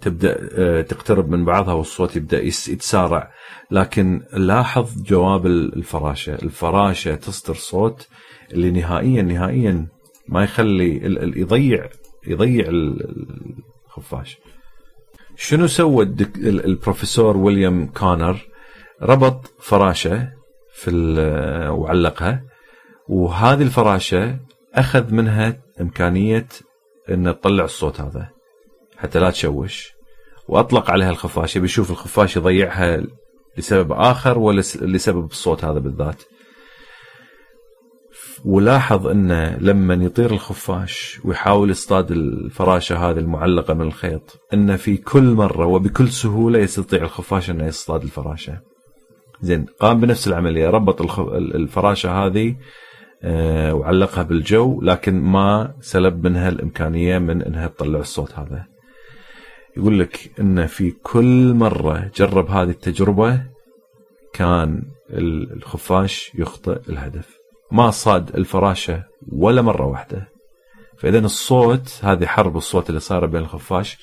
تبدأ 0.00 0.48
آه، 0.52 0.82
تقترب 0.82 1.30
من 1.30 1.44
بعضها 1.44 1.74
والصوت 1.74 2.16
يبدأ 2.16 2.42
يتسارع. 2.42 3.30
لكن 3.70 4.22
لاحظ 4.32 5.02
جواب 5.02 5.46
الفراشة. 5.46 6.34
الفراشة 6.34 7.14
تصدر 7.14 7.54
صوت 7.54 8.08
اللي 8.52 8.70
نهائيا 8.70 9.22
نهائيا 9.22 9.86
ما 10.28 10.44
يخلي 10.44 10.96
يضيع 11.40 11.88
يضيع 12.26 12.68
ال- 12.68 13.36
الخفاش. 13.86 14.38
شنو 15.36 15.66
سوى 15.66 16.14
البروفيسور 16.44 17.36
ويليام 17.36 17.86
كونر؟ 17.86 18.36
ربط 19.02 19.54
فراشة 19.60 20.28
في 20.74 20.90
وعلقها 21.70 22.42
وهذه 23.08 23.62
الفراشة 23.62 24.38
أخذ 24.74 25.14
منها 25.14 25.56
إمكانية 25.80 26.46
إن 27.10 27.24
تطلع 27.24 27.64
الصوت 27.64 28.00
هذا. 28.00 28.28
حتى 29.00 29.18
لا 29.18 29.30
تشوش 29.30 29.92
وأطلق 30.48 30.90
عليها 30.90 31.10
الخفاش 31.10 31.56
يبي 31.56 31.64
يشوف 31.64 31.90
الخفاش 31.90 32.36
يضيعها 32.36 33.02
لسبب 33.58 33.92
آخر 33.92 34.38
ولا 34.38 34.60
لسبب 34.60 35.24
الصوت 35.30 35.64
هذا 35.64 35.78
بالذات 35.78 36.22
ولاحظ 38.44 39.06
إنه 39.06 39.56
لما 39.60 39.94
يطير 39.94 40.30
الخفاش 40.30 41.20
ويحاول 41.24 41.70
يصطاد 41.70 42.10
الفراشة 42.10 43.10
هذه 43.10 43.18
المعلقة 43.18 43.74
من 43.74 43.86
الخيط 43.86 44.40
انه 44.54 44.76
في 44.76 44.96
كل 44.96 45.22
مرة 45.22 45.66
وبكل 45.66 46.08
سهولة 46.08 46.58
يستطيع 46.58 47.02
الخفاش 47.02 47.50
إنه 47.50 47.66
يصطاد 47.66 48.02
الفراشة. 48.02 48.60
زين 49.42 49.66
قام 49.80 50.00
بنفس 50.00 50.28
العملية 50.28 50.70
ربط 50.70 51.20
الفراشة 51.32 52.26
هذه 52.26 52.56
آه، 53.22 53.74
وعلقها 53.74 54.22
بالجو 54.22 54.80
لكن 54.82 55.20
ما 55.20 55.74
سلب 55.80 56.26
منها 56.26 56.48
الإمكانية 56.48 57.18
من 57.18 57.42
إنها 57.42 57.68
تطلع 57.68 57.98
الصوت 57.98 58.32
هذا. 58.32 58.69
يقول 59.76 59.98
لك 60.00 60.30
انه 60.40 60.66
في 60.66 60.90
كل 60.90 61.54
مرة 61.54 62.10
جرب 62.16 62.50
هذه 62.50 62.70
التجربة 62.70 63.42
كان 64.32 64.82
ال- 65.10 65.52
الخفاش 65.52 66.32
يخطئ 66.34 66.80
الهدف. 66.88 67.28
ما 67.72 67.90
صاد 67.90 68.36
الفراشة 68.36 69.04
ولا 69.32 69.62
مرة 69.62 69.86
واحدة. 69.86 70.28
فإذا 70.98 71.18
الصوت 71.18 72.00
هذه 72.02 72.26
حرب 72.26 72.56
الصوت 72.56 72.88
اللي 72.88 73.00
صار 73.00 73.26
بين 73.26 73.40
الخفاش 73.40 73.98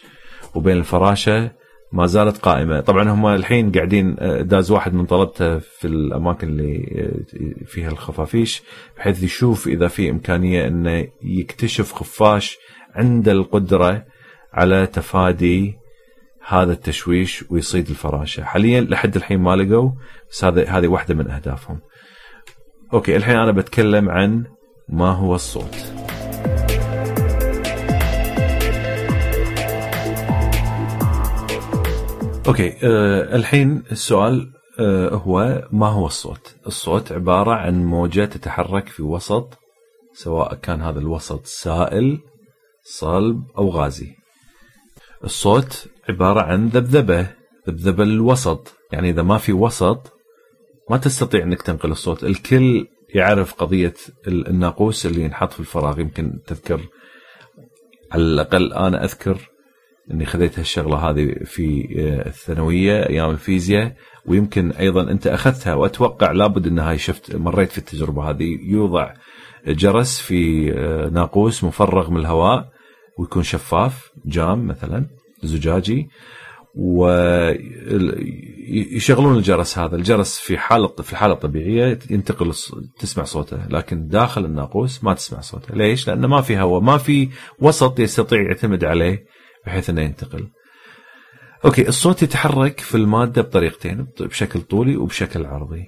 وبين 0.55 0.77
الفراشة 0.77 1.51
ما 1.91 2.05
زالت 2.05 2.37
قائمة، 2.37 2.79
طبعا 2.79 3.09
هم 3.09 3.25
الحين 3.27 3.71
قاعدين 3.71 4.15
آه، 4.19 4.41
داز 4.41 4.71
واحد 4.71 4.93
من 4.93 5.05
طلبته 5.05 5.59
في 5.59 5.87
الأماكن 5.87 6.47
اللي 6.47 6.87
آه، 6.95 7.65
فيها 7.65 7.89
الخفافيش 7.89 8.61
بحيث 8.97 9.23
يشوف 9.23 9.67
إذا 9.67 9.87
في 9.87 10.09
إمكانية 10.09 10.67
إنه 10.67 11.07
يكتشف 11.23 11.93
خفاش 11.93 12.57
عنده 12.95 13.31
القدرة 13.31 14.05
على 14.57 14.87
تفادي 14.87 15.77
هذا 16.47 16.73
التشويش 16.73 17.51
ويصيد 17.51 17.89
الفراشة، 17.89 18.43
حاليا 18.43 18.81
لحد 18.81 19.15
الحين 19.15 19.39
ما 19.39 19.55
لقوا 19.55 19.91
بس 20.31 20.45
هذا 20.45 20.69
هذه 20.69 20.87
واحدة 20.87 21.15
من 21.15 21.29
أهدافهم. 21.31 21.79
أوكي 22.93 23.15
الحين 23.15 23.35
أنا 23.35 23.51
بتكلم 23.51 24.09
عن 24.09 24.45
ما 24.89 25.11
هو 25.11 25.35
الصوت. 25.35 25.75
أوكي 32.47 32.73
أه 32.83 33.35
الحين 33.35 33.83
السؤال 33.91 34.51
أه 34.79 35.09
هو 35.09 35.67
ما 35.71 35.87
هو 35.87 36.05
الصوت؟ 36.05 36.55
الصوت 36.67 37.11
عبارة 37.11 37.51
عن 37.51 37.85
موجة 37.85 38.25
تتحرك 38.25 38.87
في 38.87 39.03
وسط 39.03 39.57
سواء 40.13 40.55
كان 40.55 40.81
هذا 40.81 40.99
الوسط 40.99 41.45
سائل 41.45 42.19
صلب 42.83 43.43
أو 43.57 43.69
غازي. 43.69 44.15
الصوت 45.27 45.87
عبارة 46.09 46.41
عن 46.41 46.67
ذبذبة، 46.67 47.27
ذبذبة 47.69 48.03
الوسط، 48.03 48.73
يعني 48.91 49.09
إذا 49.09 49.23
ما 49.23 49.37
في 49.37 49.53
وسط 49.53 50.13
ما 50.89 50.97
تستطيع 50.97 51.43
إنك 51.43 51.61
تنقل 51.61 51.91
الصوت، 51.91 52.23
الكل 52.23 52.87
يعرف 53.15 53.53
قضية 53.53 53.93
ال- 54.27 54.47
الناقوس 54.47 55.05
اللي 55.05 55.21
ينحط 55.21 55.53
في 55.53 55.59
الفراغ. 55.59 55.99
يمكن 55.99 56.39
تذكر 56.47 56.81
على 58.11 58.21
الأقل 58.23 58.73
أنا 58.73 59.03
أذكر 59.03 59.37
إني 60.11 60.25
خذيت 60.25 60.59
هالشغلة 60.59 60.97
هذه 60.97 61.35
في 61.45 61.95
آه، 61.99 62.27
الثانوية 62.27 63.09
أيام 63.09 63.29
الفيزياء. 63.29 63.95
ويمكن 64.25 64.71
أيضا 64.71 65.11
أنت 65.11 65.27
أخذتها 65.27 65.73
وأتوقع 65.73 66.31
لابد 66.31 66.67
إن 66.67 66.79
هاي 66.79 66.97
شفت 66.97 67.35
مريت 67.35 67.71
في 67.71 67.77
التجربة 67.77 68.29
هذه. 68.29 68.57
يوضع 68.61 69.13
جرس 69.67 70.19
في 70.19 70.71
آه، 70.77 71.09
ناقوس 71.09 71.63
مفرغ 71.63 72.09
من 72.09 72.17
الهواء 72.17 72.69
ويكون 73.19 73.43
شفاف 73.43 74.11
جام 74.25 74.67
مثلا. 74.67 75.05
زجاجي 75.43 76.09
ويشغلون 78.75 79.37
الجرس 79.37 79.79
هذا 79.79 79.95
الجرس 79.95 80.39
في 80.39 80.57
حالة 80.57 80.87
في 80.87 81.11
الحالة 81.11 81.33
الطبيعية 81.33 81.99
ينتقل 82.09 82.53
تسمع 82.99 83.23
صوته 83.23 83.67
لكن 83.69 84.07
داخل 84.07 84.45
الناقوس 84.45 85.03
ما 85.03 85.13
تسمع 85.13 85.39
صوته 85.39 85.75
ليش؟ 85.75 86.07
لأنه 86.07 86.27
ما 86.27 86.41
في 86.41 86.57
هواء 86.57 86.81
ما 86.81 86.97
في 86.97 87.29
وسط 87.59 87.99
يستطيع 87.99 88.41
يعتمد 88.41 88.85
عليه 88.85 89.25
بحيث 89.65 89.89
إنه 89.89 90.01
ينتقل. 90.01 90.47
أوكي 91.65 91.87
الصوت 91.87 92.23
يتحرك 92.23 92.79
في 92.79 92.95
المادة 92.95 93.41
بطريقتين 93.41 94.07
بشكل 94.19 94.61
طولي 94.61 94.97
وبشكل 94.97 95.45
عرضي. 95.45 95.85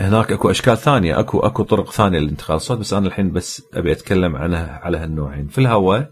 هناك 0.00 0.32
أكو 0.32 0.50
أشكال 0.50 0.76
ثانية 0.76 1.20
اكو 1.20 1.40
أكو 1.40 1.62
طرق 1.62 1.92
ثانية 1.92 2.18
لانتقال 2.18 2.56
الصوت 2.56 2.78
بس 2.78 2.92
أنا 2.92 3.06
الحين 3.06 3.30
بس 3.32 3.62
أبي 3.74 3.92
أتكلم 3.92 4.36
عنها 4.36 4.80
على 4.82 4.98
هالنوعين. 4.98 5.48
في 5.48 5.58
الهواء 5.58 6.10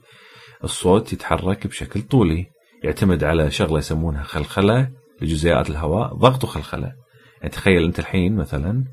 الصوت 0.65 1.13
يتحرك 1.13 1.67
بشكل 1.67 2.03
طولي 2.03 2.47
يعتمد 2.85 3.25
على 3.25 3.51
شغلة 3.51 3.79
يسمونها 3.79 4.23
خلخلة 4.23 4.91
لجزيئات 5.21 5.71
الهواء 5.71 6.15
ضغط 6.15 6.45
وخلخلة. 6.45 6.93
يعني 7.41 7.51
تخيل 7.51 7.85
أنت 7.85 7.99
الحين 7.99 8.37
مثلا 8.37 8.85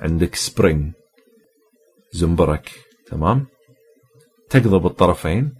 عندك 0.00 0.34
spring 0.34 0.92
زنبرك 2.12 2.70
تمام؟ 3.06 3.46
تقضب 4.50 4.86
الطرفين 4.86 5.54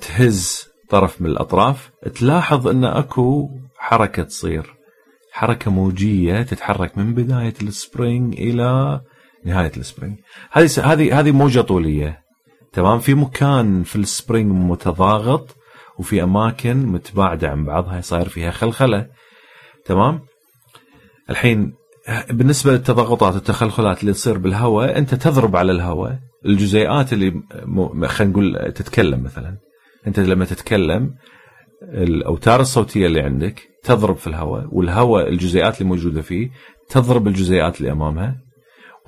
تهز 0.00 0.68
طرف 0.88 1.20
من 1.22 1.30
الأطراف 1.30 1.90
تلاحظ 2.14 2.68
أن 2.68 2.84
أكو 2.84 3.48
حركة 3.76 4.22
تصير 4.22 4.74
حركة 5.32 5.70
موجية 5.70 6.42
تتحرك 6.42 6.98
من 6.98 7.14
بداية 7.14 7.54
ال 7.62 7.73
spring 7.73 8.40
إلى 8.40 9.00
نهاية 9.44 9.72
ال 9.76 9.82
spring 9.82 10.18
هذه 10.50 10.92
هذه 10.92 11.20
هذه 11.20 11.32
موجة 11.32 11.60
طولية 11.60 12.20
تمام 12.72 12.98
في 12.98 13.14
مكان 13.14 13.82
في 13.82 13.96
ال 13.96 14.04
spring 14.04 14.52
متضاغط 14.52 15.56
وفي 15.98 16.22
أماكن 16.22 16.86
متباعدة 16.86 17.48
عن 17.48 17.64
بعضها 17.64 18.00
صاير 18.00 18.28
فيها 18.28 18.50
خلخلة. 18.50 19.06
تمام؟ 19.84 20.20
الحين 21.30 21.72
بالنسبة 22.30 22.72
للتضاغطات 22.72 23.34
والتخلخلات 23.34 24.00
اللي 24.00 24.12
تصير 24.12 24.38
بالهواء 24.38 24.98
أنت 24.98 25.14
تضرب 25.14 25.56
على 25.56 25.72
الهواء. 25.72 26.18
الجزيئات 26.46 27.12
اللي 27.12 27.42
خلينا 28.06 28.32
نقول 28.32 28.72
تتكلم 28.74 29.22
مثلا. 29.22 29.56
أنت 30.06 30.20
لما 30.20 30.44
تتكلم 30.44 31.14
الأوتار 31.82 32.60
الصوتية 32.60 33.06
اللي 33.06 33.20
عندك 33.20 33.62
تضرب 33.84 34.16
في 34.16 34.26
الهواء 34.26 34.66
والهواء 34.72 35.28
الجزيئات 35.28 35.80
اللي 35.80 35.88
موجودة 35.88 36.22
فيه 36.22 36.50
تضرب 36.88 37.28
الجزيئات 37.28 37.80
اللي 37.80 37.92
أمامها. 37.92 38.36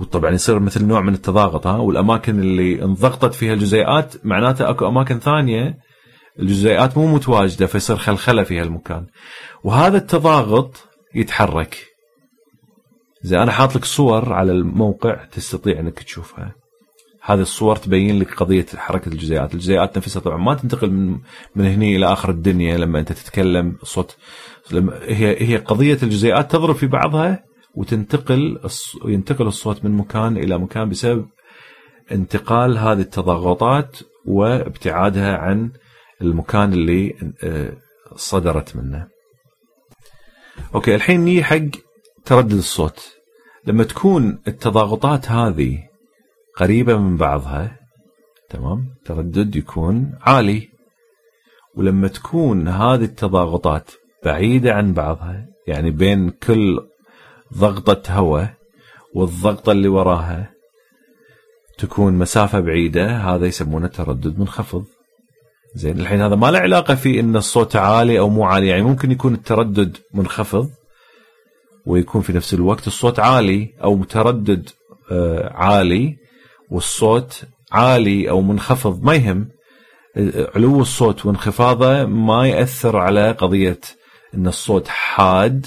وطبعا 0.00 0.30
يصير 0.30 0.58
مثل 0.58 0.84
نوع 0.84 1.00
من 1.00 1.14
التضاغط 1.14 1.66
ها؟ 1.66 1.76
والأماكن 1.76 2.40
اللي 2.40 2.82
انضغطت 2.82 3.34
فيها 3.34 3.52
الجزيئات 3.52 4.26
معناته 4.26 4.70
أكو 4.70 4.88
أماكن 4.88 5.18
ثانية 5.18 5.78
الجزيئات 6.38 6.98
مو 6.98 7.06
متواجدة 7.14 7.66
فيصير 7.66 7.96
خلخلة 7.96 8.42
في 8.42 8.60
هالمكان. 8.60 9.06
وهذا 9.64 9.96
التضاغط 9.96 10.88
يتحرك. 11.14 11.86
زي 13.22 13.38
أنا 13.42 13.52
حاط 13.52 13.76
لك 13.76 13.84
صور 13.84 14.32
على 14.32 14.52
الموقع 14.52 15.24
تستطيع 15.24 15.80
إنك 15.80 16.02
تشوفها. 16.02 16.54
هذه 17.22 17.40
الصور 17.40 17.76
تبين 17.76 18.18
لك 18.18 18.34
قضية 18.34 18.66
حركة 18.76 19.08
الجزيئات، 19.08 19.54
الجزيئات 19.54 19.96
نفسها 19.96 20.20
طبعا 20.20 20.36
ما 20.36 20.54
تنتقل 20.54 20.90
من 20.90 21.18
من 21.54 21.66
هني 21.66 21.96
إلى 21.96 22.12
آخر 22.12 22.30
الدنيا 22.30 22.76
لما 22.76 22.98
أنت 22.98 23.12
تتكلم 23.12 23.76
الصوت 23.82 24.16
لما 24.72 24.98
هي 25.02 25.48
هي 25.48 25.56
قضية 25.56 25.98
الجزيئات 26.02 26.50
تضرب 26.52 26.74
في 26.74 26.86
بعضها 26.86 27.49
وتنتقل 27.74 28.60
ينتقل 29.04 29.46
الصوت 29.46 29.84
من 29.84 29.90
مكان 29.90 30.36
إلى 30.36 30.58
مكان 30.58 30.88
بسبب 30.88 31.26
انتقال 32.12 32.78
هذه 32.78 33.00
التضاغطات 33.00 33.96
وابتعادها 34.26 35.36
عن 35.36 35.70
المكان 36.22 36.72
اللي 36.72 37.14
آه، 37.44 37.72
صدرت 38.16 38.76
منه. 38.76 39.08
أوكي 40.74 40.94
الحين 40.94 41.20
نيجي 41.20 41.44
حق 41.44 41.80
تردد 42.24 42.52
الصوت. 42.52 43.20
لما 43.66 43.84
تكون 43.84 44.42
التضاغطات 44.48 45.30
هذه 45.30 45.78
قريبة 46.56 46.98
من 46.98 47.16
بعضها 47.16 47.78
تمام 48.50 48.94
تردد 49.04 49.56
يكون 49.56 50.18
عالي 50.20 50.68
ولما 51.74 52.08
تكون 52.08 52.68
هذه 52.68 53.04
التضاغطات 53.04 53.90
بعيدة 54.24 54.74
عن 54.74 54.92
بعضها 54.92 55.46
يعني 55.66 55.90
بين 55.90 56.30
كل 56.30 56.80
ضغطة 57.54 58.12
هواء 58.12 58.54
والضغطة 59.14 59.72
اللي 59.72 59.88
وراها 59.88 60.50
تكون 61.78 62.12
مسافة 62.12 62.60
بعيدة 62.60 63.16
هذا 63.16 63.46
يسمونه 63.46 63.86
تردد 63.86 64.38
منخفض. 64.38 64.84
زين 65.74 66.00
الحين 66.00 66.20
هذا 66.20 66.34
ما 66.34 66.50
له 66.50 66.58
علاقة 66.58 66.94
في 66.94 67.20
إن 67.20 67.36
الصوت 67.36 67.76
عالي 67.76 68.18
أو 68.18 68.28
مو 68.28 68.44
عالي 68.44 68.68
يعني 68.68 68.82
ممكن 68.82 69.10
يكون 69.10 69.34
التردد 69.34 69.96
منخفض 70.14 70.70
ويكون 71.86 72.22
في 72.22 72.32
نفس 72.32 72.54
الوقت 72.54 72.86
الصوت 72.86 73.20
عالي 73.20 73.74
أو 73.84 73.94
متردد 73.94 74.68
آه، 75.12 75.52
عالي 75.52 76.16
والصوت 76.70 77.42
عالي 77.72 78.30
أو 78.30 78.40
منخفض 78.40 79.02
ما 79.02 79.14
يهم. 79.14 79.48
علو 80.54 80.80
الصوت 80.80 81.26
وانخفاضه 81.26 82.04
ما 82.04 82.48
يأثر 82.48 82.96
على 82.96 83.32
قضية 83.32 83.80
إن 84.34 84.46
الصوت 84.46 84.88
حاد 84.88 85.66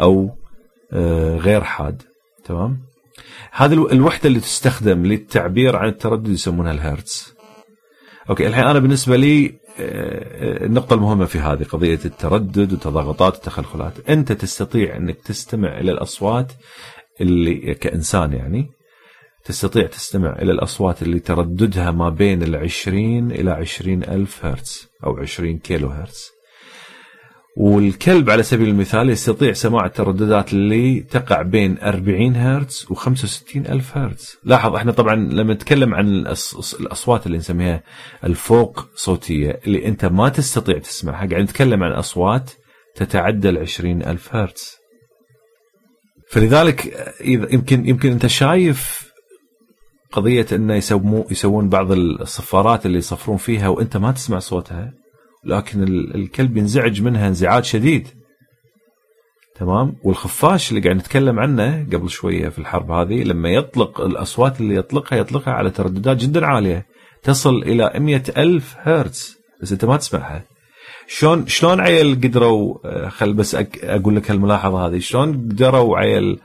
أو 0.00 0.24
آه، 0.24 0.41
غير 1.36 1.64
حاد. 1.64 2.02
تمام؟ 2.44 2.78
هذه 3.52 3.72
الوحدة 3.72 4.28
اللي 4.28 4.40
تستخدم 4.40 5.06
للتعبير 5.06 5.76
عن 5.76 5.88
التردد 5.88 6.28
يسمونها 6.28 6.72
الهرتز. 6.72 7.34
أوكي 8.30 8.46
الحين 8.46 8.64
أنا 8.64 8.78
بالنسبة 8.78 9.16
لي 9.16 9.46
آه، 9.46 9.52
آه، 9.80 10.66
النقطة 10.66 10.94
المهمة 10.94 11.24
في 11.24 11.38
هذه 11.38 11.64
قضية 11.64 11.98
التردد 12.04 12.72
وتضاغطات 12.72 13.34
التخلخلات 13.34 14.10
أنت 14.10 14.32
تستطيع 14.32 14.96
أنك 14.96 15.22
تستمع 15.22 15.78
إلى 15.78 15.92
الأصوات 15.92 16.52
اللي 17.20 17.74
كإنسان 17.74 18.32
يعني 18.32 18.70
تستطيع 19.44 19.86
تستمع 19.86 20.32
إلى 20.32 20.52
الأصوات 20.52 21.02
اللي 21.02 21.20
ترددها 21.20 21.90
ما 21.90 22.08
بين 22.08 22.42
العشرين 22.42 23.30
إلى 23.30 23.50
عشرين 23.50 24.02
ألف 24.02 24.44
هرتز 24.44 24.88
أو 25.04 25.16
عشرين 25.16 25.58
كيلو 25.58 25.88
هرتز. 25.88 26.30
والكلب 27.56 28.30
على 28.30 28.42
سبيل 28.42 28.68
المثال 28.68 29.10
يستطيع 29.10 29.52
سماع 29.52 29.86
الترددات 29.86 30.52
اللي 30.52 31.00
تقع 31.00 31.42
بين 31.42 31.78
40 31.78 32.36
هرتز 32.36 32.86
و 32.90 32.94
65 32.94 33.66
ألف 33.66 33.96
هرتز. 33.96 34.36
لاحظ 34.44 34.74
إحنا 34.74 34.92
طبعا 34.92 35.14
لما 35.14 35.54
نتكلم 35.54 35.94
عن 35.94 36.06
الأصوات 36.80 37.26
اللي 37.26 37.38
نسميها 37.38 37.82
الفوق 38.24 38.88
صوتية 38.94 39.60
اللي 39.66 39.86
أنت 39.86 40.04
ما 40.04 40.28
تستطيع 40.28 40.78
تسمعها 40.78 41.26
قاعد 41.26 41.42
نتكلم 41.42 41.82
عن 41.82 41.92
أصوات 41.92 42.50
تتعدى 42.94 43.48
ال 43.48 43.58
20 43.58 44.02
ألف 44.02 44.34
هرتز. 44.34 44.76
فلذلك 46.30 47.12
يمكن 47.24 47.88
يمكن 47.88 48.10
أنت 48.10 48.26
شايف 48.26 49.12
قضية 50.12 50.46
إنه 50.52 50.74
يسوون 50.74 51.24
يسوون 51.30 51.68
بعض 51.68 51.92
الصفارات 51.92 52.86
اللي 52.86 52.98
يصفرون 52.98 53.36
فيها 53.36 53.68
وأنت 53.68 53.96
ما 53.96 54.12
تسمع 54.12 54.38
صوتها 54.38 55.01
لكن 55.44 55.82
الكلب 56.14 56.56
ينزعج 56.56 57.02
منها 57.02 57.28
انزعاج 57.28 57.64
شديد. 57.64 58.08
تمام؟ 59.54 59.96
والخفاش 60.04 60.70
اللي 60.70 60.80
قاعد 60.80 60.96
نتكلم 60.96 61.38
عنه 61.38 61.86
قبل 61.92 62.10
شوية 62.10 62.48
في 62.48 62.58
الحرب 62.58 62.90
هذه 62.90 63.22
لما 63.22 63.48
يطلق 63.48 64.00
الأصوات 64.00 64.60
اللي 64.60 64.74
يطلقها 64.74 65.18
يطلقها 65.18 65.54
على 65.54 65.70
ترددات 65.70 66.16
جدا 66.16 66.46
عالية. 66.46 66.86
تصل 67.22 67.56
إلى 67.62 67.92
مئة 67.96 68.42
ألف 68.42 68.74
هرتز. 68.78 69.36
بس 69.62 69.72
أنت 69.72 69.84
ما 69.84 69.96
تسمعها. 69.96 70.44
شلون 71.06 71.46
شلون 71.46 71.80
عيل 71.80 72.14
قدروا 72.14 72.78
آه، 72.84 73.08
خل 73.08 73.32
بس 73.32 73.56
أقول 73.82 74.16
لك 74.16 74.30
هالملاحظه 74.30 74.86
هذه. 74.86 74.98
شلون 74.98 75.32
قدروا 75.32 75.98
عيل 75.98 76.38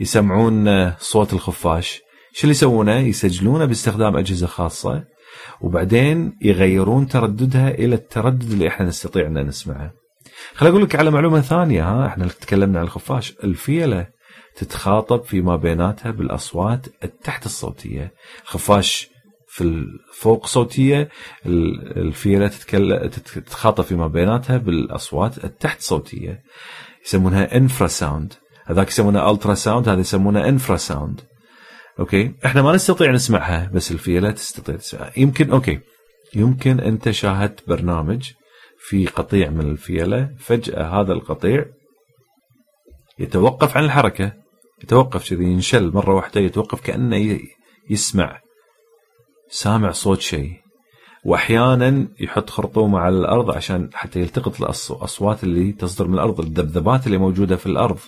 يسمعون 0.00 0.68
آه، 0.68 0.96
صوت 1.00 1.32
الخفاش؟ 1.32 2.00
شو 2.32 2.42
اللي 2.42 2.50
يسوونه؟ 2.50 2.98
يسجلونه 2.98 3.64
باستخدام 3.64 4.16
أجهزة 4.16 4.46
خاصة. 4.46 5.04
وبعدين 5.60 6.38
يغيرون 6.42 7.08
ترددها 7.08 7.70
إلى 7.70 7.94
التردد 7.94 8.50
اللي 8.50 8.68
إحنا 8.68 8.86
نستطيع 8.86 9.26
أن 9.26 9.46
نسمعه. 9.46 9.92
خل 10.54 10.66
أقول 10.66 10.82
لك 10.82 10.94
على 10.94 11.10
معلومة 11.10 11.40
ثانية 11.40 11.84
ها 11.88 12.06
إحنا 12.06 12.26
تكلمنا 12.26 12.78
عن 12.78 12.84
الخفاش، 12.84 13.34
الفيلة 13.44 14.06
تتخاطب 14.56 15.24
فيما 15.24 15.56
بيناتها 15.56 16.10
بالأصوات 16.10 16.86
التحت 17.04 17.46
الصوتية، 17.46 18.12
الخفاش 18.42 19.10
في 19.48 19.64
الفوق 19.64 20.46
صوتية 20.46 21.08
الفيلة 21.46 22.48
تتخاطب 23.08 23.84
فيما 23.84 24.06
بيناتها 24.06 24.56
بالأصوات 24.56 25.44
التحت 25.44 25.80
صوتية. 25.80 26.42
يسمونها 27.06 27.56
infrasound 27.56 28.34
هذاك 28.64 28.88
يسمونه 28.88 29.30
ultrasound 29.30 29.88
هذا 29.88 30.00
يسمونه 30.00 30.48
infrasound 30.48 31.20
أوكي؟ 32.00 32.34
إحنا 32.46 32.62
ما 32.62 32.72
نستطيع 32.72 33.10
نسمعها 33.10 33.70
بس 33.74 33.92
الفيله 33.92 34.30
تستطيع 34.30 34.76
تسمعها. 34.76 35.12
يمكن 35.16 35.50
أوكي. 35.50 35.80
يمكن 36.34 36.80
انت 36.80 37.10
شاهدت 37.10 37.68
برنامج 37.68 38.30
في 38.78 39.06
قطيع 39.06 39.50
من 39.50 39.70
الفيله 39.70 40.30
فجأة 40.38 41.00
هذا 41.00 41.12
القطيع 41.12 41.64
يتوقف 43.18 43.76
عن 43.76 43.84
الحركة. 43.84 44.32
يتوقف 44.82 45.30
كذي 45.30 45.44
ينشل 45.44 45.92
مرة 45.92 46.14
واحدة 46.14 46.40
يتوقف 46.40 46.80
كأنه 46.80 47.40
يسمع 47.90 48.40
سامع 49.50 49.90
صوت 49.90 50.20
شيء. 50.20 50.62
وأحيانا 51.24 52.08
يحط 52.20 52.50
خرطومه 52.50 52.98
على 52.98 53.16
الأرض 53.18 53.50
عشان 53.50 53.90
حتى 53.94 54.20
يلتقط 54.20 54.62
الأصوات 54.62 55.44
اللي 55.44 55.72
تصدر 55.72 56.08
من 56.08 56.14
الأرض 56.14 56.40
الذبذبات 56.40 57.06
اللي 57.06 57.18
موجودة 57.18 57.56
في 57.56 57.66
الأرض. 57.66 57.98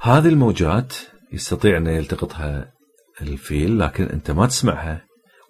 هذه 0.00 0.28
الموجات 0.28 0.94
يستطيع 1.32 1.76
أن 1.76 1.86
يلتقطها 1.86 2.72
الفيل 3.22 3.78
لكن 3.78 4.04
أنت 4.04 4.30
ما 4.30 4.46
تسمعها 4.46 5.04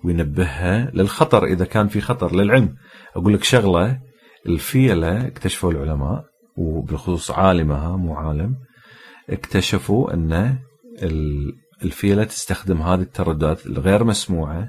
وينبهها 0.05 0.91
للخطر 0.95 1.45
إذا 1.45 1.65
كان 1.65 1.89
في 1.89 2.01
خطر 2.01 2.37
للعلم. 2.37 2.77
أقول 3.17 3.35
لك 3.35 3.45
شغلة 3.45 4.01
الفيلة 4.47 5.27
اكتشفوا 5.27 5.73
العلماء 5.73 6.25
وبالخصوص 6.57 7.31
عالمها 7.31 7.97
مو 7.97 8.15
عالم 8.15 8.57
اكتشفوا 9.31 10.15
أن 10.15 10.59
الفيلة 11.85 12.25
تستخدم 12.25 12.83
هذه 12.83 13.01
الترددات 13.01 13.67
الغير 13.67 14.05
مسموعة 14.05 14.69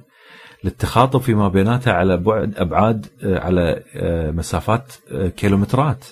للتخاطب 0.64 1.22
فيما 1.22 1.48
بيناتها 1.48 1.94
على 1.94 2.18
بعد 2.18 2.58
أبعاد 2.58 3.06
على 3.24 3.84
آه، 3.96 4.32
مسافات 4.32 4.94
آه، 5.12 5.28
كيلومترات. 5.28 6.06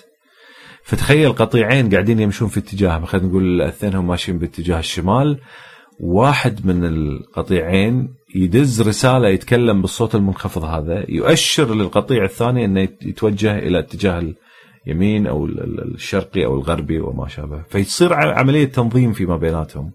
فتخيل 0.86 1.32
قطيعين 1.32 1.90
قاعدين 1.90 2.20
يمشون 2.20 2.48
في 2.48 2.60
اتجاه 2.60 3.04
خلينا 3.04 3.28
نقول 3.28 3.44
الاثنين 3.44 3.94
هم 3.94 4.06
ماشيين 4.06 4.38
باتجاه 4.38 4.78
الشمال. 4.78 5.38
واحد 6.00 6.66
من 6.66 6.84
القطيعين 6.84 8.14
يدز 8.34 8.82
رسالة 8.82 9.28
يتكلم 9.28 9.80
بالصوت 9.80 10.14
المنخفض 10.14 10.64
هذا 10.64 11.04
يؤشر 11.08 11.74
للقطيع 11.74 12.24
الثاني 12.24 12.64
إنه 12.64 12.80
يتوجه 12.80 13.58
إلى 13.58 13.78
اتجاه 13.78 14.32
اليمين 14.86 15.26
أو 15.26 15.46
الشرقي 15.46 16.44
أو 16.44 16.54
الغربي 16.54 17.00
وما 17.00 17.28
شابه. 17.28 17.62
فيصير 17.68 18.14
عملية 18.14 18.64
تنظيم 18.64 19.12
فيما 19.12 19.36
بيناتهم. 19.36 19.92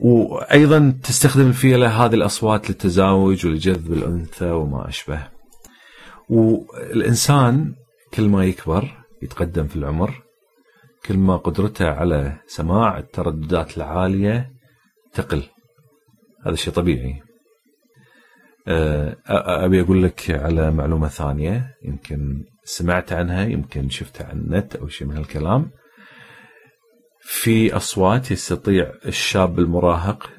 وأيضا 0.00 0.94
تستخدم 1.02 1.46
الفيلة 1.46 2.04
هذه 2.04 2.14
الأصوات 2.14 2.70
للتزاوج 2.70 3.46
ولجذب 3.46 3.92
الأنثى 3.92 4.50
وما 4.50 4.88
أشبه. 4.88 5.28
والإنسان 6.28 7.74
كل 8.14 8.28
ما 8.28 8.44
يكبر 8.44 9.04
يتقدم 9.22 9.66
في 9.66 9.76
العمر 9.76 10.22
كل 11.06 11.16
ما 11.18 11.36
قدرته 11.36 11.90
على 11.90 12.36
سماع 12.46 12.98
الترددات 12.98 13.76
العالية 13.76 14.52
تقل. 15.12 15.42
هذا 16.46 16.54
شيء 16.54 16.72
طبيعي. 16.72 17.22
أه، 18.68 19.16
أبي 19.64 19.80
أقول 19.80 20.02
لك 20.02 20.30
على 20.30 20.70
معلومة 20.70 21.08
ثانية 21.08 21.74
يمكن 21.82 22.44
سمعت 22.64 23.12
عنها 23.12 23.44
يمكن 23.44 23.88
شفتها 23.88 24.26
على 24.26 24.38
النت 24.38 24.76
أو 24.76 24.88
شيء 24.88 25.08
من 25.08 25.16
هالكلام. 25.16 25.70
في 27.20 27.76
أصوات 27.76 28.30
يستطيع 28.30 28.92
الشاب 29.06 29.58
المراهق 29.58 30.30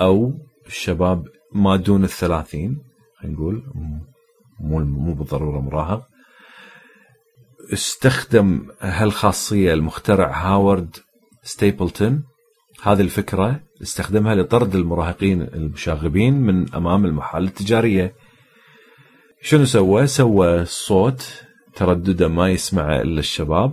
أو 0.00 0.32
الشباب 0.66 1.24
ما 1.52 1.76
دون 1.76 2.04
الثلاثين 2.04 2.82
خلينا 3.18 3.36
نقول 3.36 3.62
مو 4.60 4.78
مو 4.78 5.14
بالضرورة 5.14 5.60
مراهق 5.60 6.08
استخدم 7.72 8.66
هالخاصية 8.80 9.74
المخترع 9.74 10.46
هاورد 10.46 10.96
ستيبلتون 11.42 12.24
هذه 12.82 13.00
الفكرة 13.00 13.60
استخدمها 13.82 14.34
لطرد 14.34 14.74
المراهقين 14.74 15.42
المشاغبين 15.42 16.34
من 16.34 16.74
أمام 16.74 17.04
المحال 17.04 17.44
التجارية 17.44 18.14
شنو 19.42 19.64
سوى؟ 19.64 20.06
سوى 20.06 20.64
صوت 20.64 21.42
تردده 21.74 22.28
ما 22.28 22.48
يسمعه 22.50 23.02
إلا 23.02 23.18
الشباب 23.20 23.72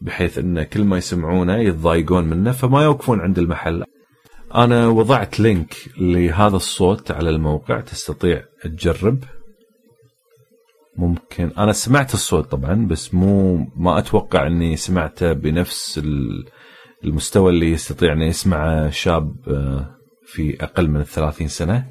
بحيث 0.00 0.38
إن 0.38 0.62
كل 0.62 0.84
ما 0.84 0.98
يسمعونه 0.98 1.56
يتضايقون 1.56 2.24
منه 2.24 2.52
فما 2.52 2.82
يوقفون 2.82 3.20
عند 3.20 3.38
المحل. 3.38 3.84
أنا 4.54 4.88
وضعت 4.88 5.40
link 5.40 5.74
لهذا 5.98 6.56
الصوت 6.56 7.10
على 7.10 7.30
الموقع 7.30 7.80
تستطيع 7.80 8.44
تجرب 8.62 9.24
ممكن. 10.98 11.50
أنا 11.58 11.72
سمعت 11.72 12.14
الصوت 12.14 12.50
طبعا 12.50 12.86
بس 12.86 13.14
مو 13.14 13.56
ما 13.76 13.98
أتوقع 13.98 14.46
إني 14.46 14.76
سمعته 14.76 15.32
بنفس 15.32 16.00
المستوى 17.04 17.52
اللي 17.52 17.72
يستطيع 17.72 18.12
ان 18.12 18.22
يسمعه 18.22 18.90
شاب 18.90 19.36
آه، 19.48 19.96
في 20.26 20.64
أقل 20.64 20.88
من 20.88 21.00
الثلاثين 21.00 21.48
سنة. 21.48 21.86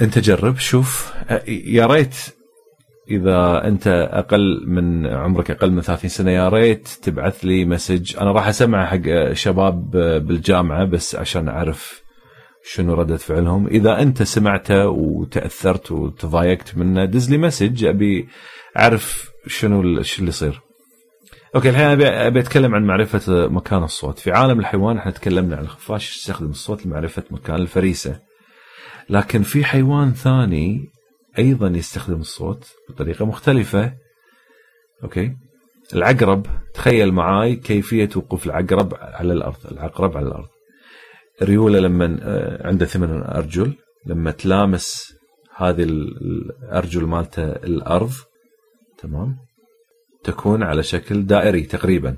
أنت 0.00 0.18
جرب 0.18 0.56
شوف. 0.58 1.12
يا 1.48 1.86
ريت 1.86 2.14
إذا 3.10 3.64
أنت 3.64 4.08
أقل 4.12 4.62
من 4.66 5.06
عمرك 5.06 5.50
أقل 5.50 5.70
من 5.70 5.80
30 5.80 6.10
سنة 6.10 6.30
يا 6.30 6.48
ريت 6.48 6.88
تبعث 6.88 7.44
لي 7.44 7.64
message. 7.64 8.16
أنا 8.16 8.32
راح 8.32 8.46
اسمع 8.48 8.86
حق 8.86 9.32
شباب 9.32 9.90
بالجامعة 10.26 10.84
بس 10.84 11.16
عشان 11.16 11.48
أعرف 11.48 11.99
شنو 12.64 12.94
ردة 12.94 13.16
فعلهم؟ 13.16 13.66
إذا 13.66 14.02
أنت 14.02 14.22
سمعته 14.22 14.88
وتأثرت 14.88 15.92
وتضايقت 15.92 16.76
منه 16.76 17.04
دز 17.04 17.30
لي 17.30 17.38
message 17.38 17.84
أبي 17.84 18.28
أعرف 18.78 19.30
شنو 19.46 19.80
اللي 19.80 20.00
يصير. 20.20 20.60
أوكي 21.54 21.70
الحين 21.70 21.86
ابي 21.86 22.08
أبي 22.08 22.40
أتكلم 22.40 22.74
عن 22.74 22.84
معرفة 22.84 23.48
مكان 23.48 23.82
الصوت. 23.82 24.18
في 24.18 24.32
عالم 24.32 24.60
الحيوان 24.60 24.96
إحنا 24.96 25.12
تكلمنا 25.12 25.56
عن 25.56 25.62
الخفاش 25.62 26.16
يستخدم 26.16 26.50
الصوت 26.50 26.86
لمعرفة 26.86 27.22
مكان 27.30 27.56
الفريسة. 27.56 28.20
لكن 29.10 29.42
في 29.42 29.64
حيوان 29.64 30.12
ثاني 30.12 30.84
أيضا 31.38 31.68
يستخدم 31.68 32.20
الصوت 32.20 32.64
بطريقة 32.88 33.26
مختلفة. 33.26 33.92
أوكي؟ 35.02 35.36
العقرب 35.94 36.46
تخيل 36.74 37.12
معاي 37.12 37.56
كيفية 37.56 38.08
وقوف 38.16 38.46
العقرب 38.46 38.94
على 38.94 39.32
الأرض 39.32 39.56
العقرب 39.72 40.16
على 40.16 40.26
الأرض. 40.26 40.48
ريوله 41.42 41.78
لما 41.78 42.18
آه، 42.22 42.66
عنده 42.66 42.86
ثمان 42.86 43.22
أرجل 43.22 43.74
لما 44.06 44.30
تلامس 44.30 45.14
هذه 45.56 45.82
الأرجل 45.82 47.04
مالته 47.04 47.44
الأرض 47.52 48.12
تمام؟ 48.98 49.36
تكون 50.24 50.62
على 50.62 50.82
شكل 50.82 51.26
دائري 51.26 51.62
تقريبا 51.62 52.16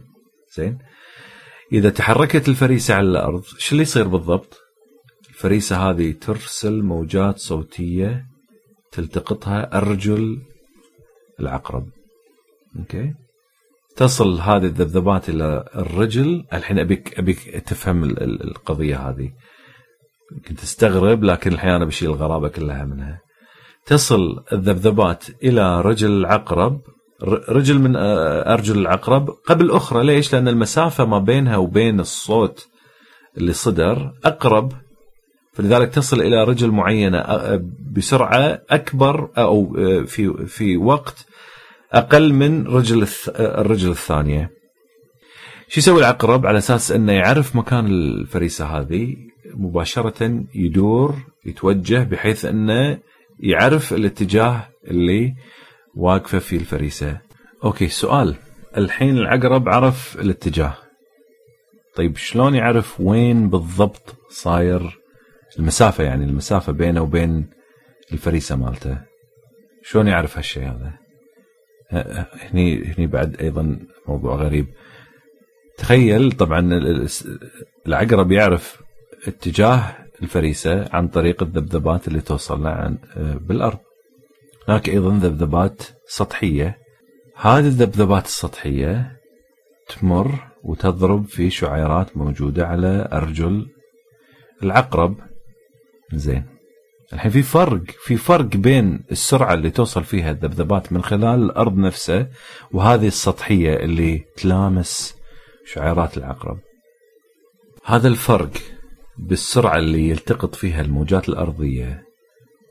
زين؟ 0.57 0.79
إذا 1.73 1.91
تحركت 1.91 2.49
الفريسة 2.49 2.95
على 2.95 3.09
الأرض 3.09 3.43
شو 3.43 3.73
اللي 3.73 3.83
يصير 3.83 4.09
بالضبط؟ 4.09 4.59
الفريسة 5.29 5.91
هذه 5.91 6.13
ترسل 6.13 6.83
موجات 6.83 7.39
صوتية 7.39 8.27
تلتقطها 8.93 9.77
أرجل 9.77 10.43
العقرب. 11.41 11.89
أوكي؟ 12.79 13.15
تصل 13.97 14.41
هذه 14.41 14.65
الذبذبات 14.65 15.29
إلى 15.29 15.65
الرجل 15.75 16.45
الحين 16.53 16.79
ابيك 16.79 17.19
أبيك 17.19 17.63
تفهم 17.67 18.05
القضية 18.21 18.97
هذه. 18.97 19.31
يمكن 20.33 20.57
تستغرب 20.57 21.25
لكن 21.25 21.53
الحين 21.53 21.71
أنا 21.71 21.85
بشيل 21.85 22.11
الغرابة 22.11 22.49
كلها 22.49 22.85
منها. 22.85 23.21
تصل 23.87 24.45
الذبذبات 24.53 25.25
إلى 25.43 25.81
رجل 25.81 26.11
العقرب 26.11 26.81
رجل 27.49 27.79
من 27.79 27.97
أرجل 27.97 28.79
العقرب. 28.79 29.29
قبل 29.29 29.71
أخرى 29.71 30.05
ليش؟ 30.05 30.33
لأن 30.33 30.49
المسافة 30.49 31.05
ما 31.05 31.19
بينها 31.19 31.57
وبين 31.57 32.01
الصوت 32.01 32.69
اللي 33.37 33.53
صدر 33.53 34.13
أقرب. 34.25 34.73
فلذلك 35.53 35.89
تصل 35.89 36.21
إلى 36.21 36.45
رجل 36.45 36.71
معينة 36.71 37.23
بسرعة 37.97 38.63
أكبر 38.71 39.31
أو 39.39 39.73
في 40.07 40.47
في 40.47 40.77
وقت 40.77 41.27
أقل 41.93 42.33
من 42.33 42.67
رجل 42.67 43.07
الرجل 43.39 43.91
الثانية. 43.91 44.51
شو 45.69 45.81
يسوي 45.81 46.01
العقرب 46.01 46.47
على 46.47 46.59
أساس 46.59 46.93
أنه 46.93 47.13
يعرف 47.13 47.57
مكان 47.57 47.87
الفريسة 47.87 48.65
هذه 48.65 49.17
مباشرة 49.55 50.45
يدور 50.55 51.17
يتوجه 51.47 52.03
بحيث 52.03 52.45
أنه 52.45 52.99
يعرف 53.41 53.93
الاتجاه 53.93 54.69
اللي 54.85 55.35
واقفة 55.95 56.39
فيه 56.39 56.57
الفريسة. 56.57 57.21
أوكي 57.65 57.89
سؤال 57.89 58.35
الحين 58.77 59.19
العقرب 59.19 59.69
عرف 59.69 60.21
الاتجاه. 60.21 60.75
طيب 61.97 62.17
شلون 62.17 62.55
يعرف 62.55 63.01
وين 63.01 63.51
بالضبط 63.51 64.17
صاير 64.29 64.99
المسافة 65.59 66.05
يعني 66.05 66.25
المسافة 66.25 66.73
بينه 66.73 67.03
وبين 67.03 67.51
الفريسة 68.13 68.57
مالته 68.57 68.99
شلون 69.83 70.09
يعرف 70.09 70.37
هالشيء 70.37 70.63
هذا 70.63 71.02
هني 71.93 72.85
هني 72.85 73.07
بعد 73.07 73.37
أيضا 73.41 73.79
موضوع 74.09 74.35
غريب. 74.35 74.67
تخيل 75.79 76.33
طبعا 76.33 76.81
العقرب 77.87 78.33
يعرف 78.33 78.83
اتجاه 79.27 79.97
الفريسة 80.23 80.89
عن 80.93 81.09
طريق 81.09 81.43
الذبذبات 81.43 82.09
اللي 82.09 82.21
توصل 82.21 82.63
له 82.63 82.71
عن 82.71 82.99
بالأرض. 83.41 83.79
هناك 84.69 84.89
أيضا 84.89 85.11
ذبذبات 85.11 85.83
سطحية. 86.07 86.79
هذه 87.37 87.67
الذبذبات 87.67 88.25
السطحية 88.25 89.17
تمر 89.89 90.35
وتضرب 90.63 91.27
في 91.27 91.51
شعيرات 91.51 92.17
موجودة 92.17 92.67
على 92.67 93.09
أرجل 93.13 93.67
العقرب. 94.63 95.17
زين. 96.13 96.52
الحين 97.13 97.31
في 97.31 97.43
فرق 97.43 97.83
في 98.05 98.17
فرق 98.17 98.47
بين 98.57 99.05
السرعة 99.11 99.55
اللي 99.55 99.71
توصل 99.71 100.05
فيها 100.05 100.31
الذبذبات 100.31 100.93
من 100.93 101.03
خلال 101.03 101.43
الأرض 101.43 101.77
نفسها 101.77 102.29
وهذه 102.73 103.07
السطحية 103.07 103.77
اللي 103.77 104.25
تلامس 104.37 105.17
شعيرات 105.67 106.17
العقرب. 106.17 106.59
هذا 107.85 108.09
الفرق 108.09 108.51
بالسرعة 109.19 109.79
اللي 109.79 110.09
يلتقط 110.09 110.55
فيها 110.55 110.81
الموجات 110.81 111.29
الأرضية 111.29 112.03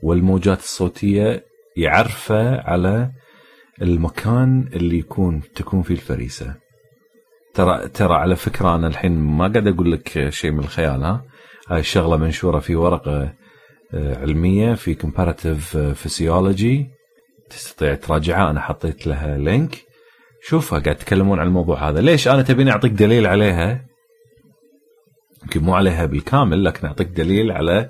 والموجات 0.04 0.60
الصوتية 0.60 1.45
يعرفه 1.77 2.62
على 2.62 3.12
المكان 3.82 4.69
اللي 4.73 4.99
يكون 4.99 5.41
تكون 5.56 5.82
فيه 5.82 5.93
الفريسة. 5.93 6.56
ترى 7.54 7.88
ترى 7.88 8.13
على 8.13 8.36
فكرة 8.36 8.75
أنا 8.75 8.88
الحين 8.88 9.12
ما 9.12 9.47
قاعد 9.47 9.67
أقول 9.67 9.91
لك 9.91 10.30
شيء 10.30 10.51
من 10.51 10.60
الخيال 10.60 11.04
ها؟ 11.04 11.25
هاي 11.67 11.80
الشغله 11.80 12.17
منشورة 12.17 12.60
في 12.60 12.75
ورقة 12.75 13.34
علمية 13.93 14.73
في 14.73 14.95
comparative 14.95 15.77
physiology 15.77 16.88
تستطيع 17.49 17.95
تراجعها. 17.95 18.49
أنا 18.49 18.62
حطيت 18.62 19.08
لها 19.08 19.38
link 19.38 19.75
شوفها 20.43 20.80
قاعد 20.80 20.95
يتكلمون 20.95 21.39
عن 21.39 21.47
الموضوع 21.47 21.89
هذا. 21.89 22.01
ليش؟ 22.01 22.27
أنا 22.27 22.41
تبيني 22.41 22.71
أعطيك 22.71 22.91
دليل 22.91 23.27
عليها. 23.27 23.86
يمكن 25.43 25.63
مو 25.63 25.75
عليها 25.75 26.06
بالكامل 26.06 26.63
لكن 26.63 26.88
أعطيك 26.88 27.08
دليل 27.08 27.51
على 27.51 27.89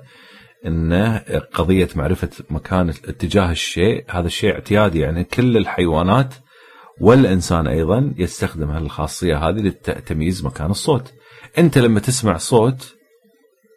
انه 0.66 1.18
قضية 1.52 1.88
معرفة 1.96 2.30
مكان 2.50 2.88
اتجاه 2.88 3.50
الشيء 3.50 4.04
هذا 4.08 4.26
الشيء 4.26 4.52
اعتيادي. 4.52 5.00
يعني 5.00 5.24
كل 5.24 5.56
الحيوانات 5.56 6.34
والإنسان 7.00 7.66
أيضا 7.66 8.14
يستخدم 8.16 8.70
هالخاصية 8.70 9.36
هذه 9.36 9.60
لتمييز 9.60 10.44
مكان 10.44 10.70
الصوت. 10.70 11.12
أنت 11.58 11.78
لما 11.78 12.00
تسمع 12.00 12.36
صوت 12.36 12.94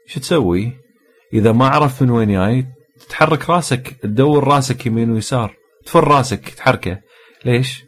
شو 0.07 0.19
تسوي؟ 0.19 0.84
إذا 1.33 1.51
ما 1.51 1.67
عرفت 1.67 2.03
من 2.03 2.09
وين 2.09 2.31
جاي 2.31 2.65
تتحرك 2.99 3.49
راسك 3.49 3.97
تدور 4.01 4.43
راسك 4.43 4.85
يمين 4.85 5.11
ويسار. 5.11 5.55
تفر 5.85 6.07
راسك 6.07 6.49
تحركه. 6.49 6.99
ليش؟ 7.45 7.85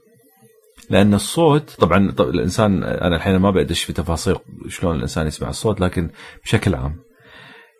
لأن 0.90 1.14
الصوت 1.14 1.76
طبعا 1.80 2.12
طب 2.12 2.30
الإنسان 2.30 2.84
أنا 2.84 3.16
الحين 3.16 3.36
ما 3.36 3.52
بدش 3.52 3.84
في 3.84 3.94
تفاصيل 3.94 4.36
شلون 4.68 4.96
الإنسان 4.96 5.28
يسمع 5.28 5.50
الصوت 5.50 5.82
لكن 5.82 6.10
بشكل 6.44 6.76
عام. 6.76 6.96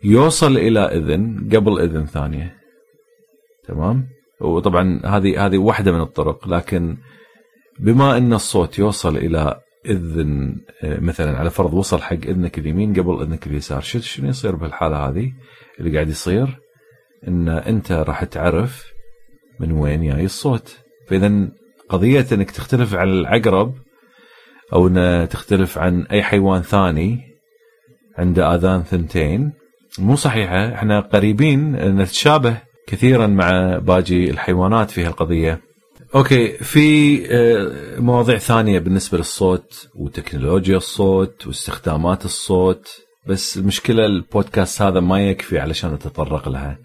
يوصل 0.04 0.56
إلى 0.56 0.80
إذن 0.80 1.48
قبل 1.52 1.80
إذن 1.80 2.06
ثانية. 2.06 2.56
تمام؟ 3.68 4.08
وطبعا 4.40 5.00
هذه 5.04 5.46
هذه 5.46 5.58
واحدة 5.58 5.92
من 5.92 6.00
الطرق 6.00 6.48
لكن 6.48 6.96
بما 7.78 8.16
إن 8.16 8.32
الصوت 8.32 8.78
يوصل 8.78 9.16
إلى 9.16 9.60
إذن 9.86 10.56
مثلا 10.82 11.38
على 11.38 11.50
فرض 11.50 11.74
وصل 11.74 12.02
حق 12.02 12.12
إذنك 12.12 12.58
اليمين 12.58 12.92
قبل 12.94 13.22
إذنك 13.22 13.46
اليسار 13.46 13.80
شنو 13.80 14.28
يصير 14.28 14.56
بالحاله 14.56 14.96
هذه 14.96 15.32
اللي 15.80 15.94
قاعد 15.94 16.08
يصير؟ 16.08 16.58
إن 17.28 17.48
أنت 17.48 17.92
راح 17.92 18.24
تعرف 18.24 18.92
من 19.60 19.72
وين 19.72 20.02
جاي 20.02 20.24
الصوت. 20.24 20.76
فاذا 21.08 21.48
قضية 21.88 22.26
إنك 22.32 22.50
تختلف 22.50 22.94
عن 22.94 23.08
العقرب 23.08 23.74
أو 24.72 24.86
إن 24.86 25.28
تختلف 25.28 25.78
عن 25.78 26.02
أي 26.02 26.22
حيوان 26.22 26.62
ثاني 26.62 27.18
عنده 28.18 28.54
آذان 28.54 28.82
ثنتين 28.82 29.52
مو 29.98 30.16
صحيحة. 30.16 30.74
إحنا 30.74 31.00
قريبين 31.00 31.72
نتشابه 31.96 32.58
كثيرا 32.86 33.26
مع 33.26 33.78
باقي 33.78 34.30
الحيوانات 34.30 34.90
في 34.90 35.04
هالقضية. 35.04 35.67
أوكي 36.14 36.52
في 36.52 37.18
مواضيع 37.98 38.38
ثانية 38.38 38.78
بالنسبة 38.78 39.18
للصوت 39.18 39.88
وتكنولوجيا 39.94 40.76
الصوت 40.76 41.46
واستخدامات 41.46 42.24
الصوت 42.24 42.88
بس 43.26 43.56
المشكلة 43.56 44.06
البودكاست 44.06 44.82
هذا 44.82 45.00
ما 45.00 45.28
يكفي 45.28 45.58
علشان 45.58 45.94
نتطرق 45.94 46.48
لها. 46.48 46.78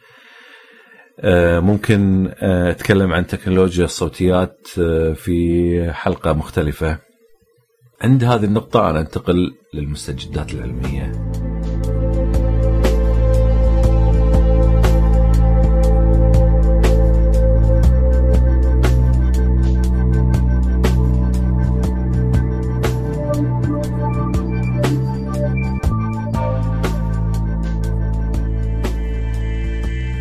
ممكن 1.60 2.32
أتكلم 2.42 3.14
عن 3.14 3.28
تكنولوجيا 3.28 3.86
الصوتيات 3.86 4.68
في 5.16 5.92
حلقة 5.94 6.34
مختلفة. 6.34 6.98
عند 8.02 8.24
هذه 8.24 8.44
النقطة 8.44 8.90
أنا 8.90 9.00
أنتقل 9.00 9.52
للمستجدات 9.74 10.54
العلمية. 10.54 11.12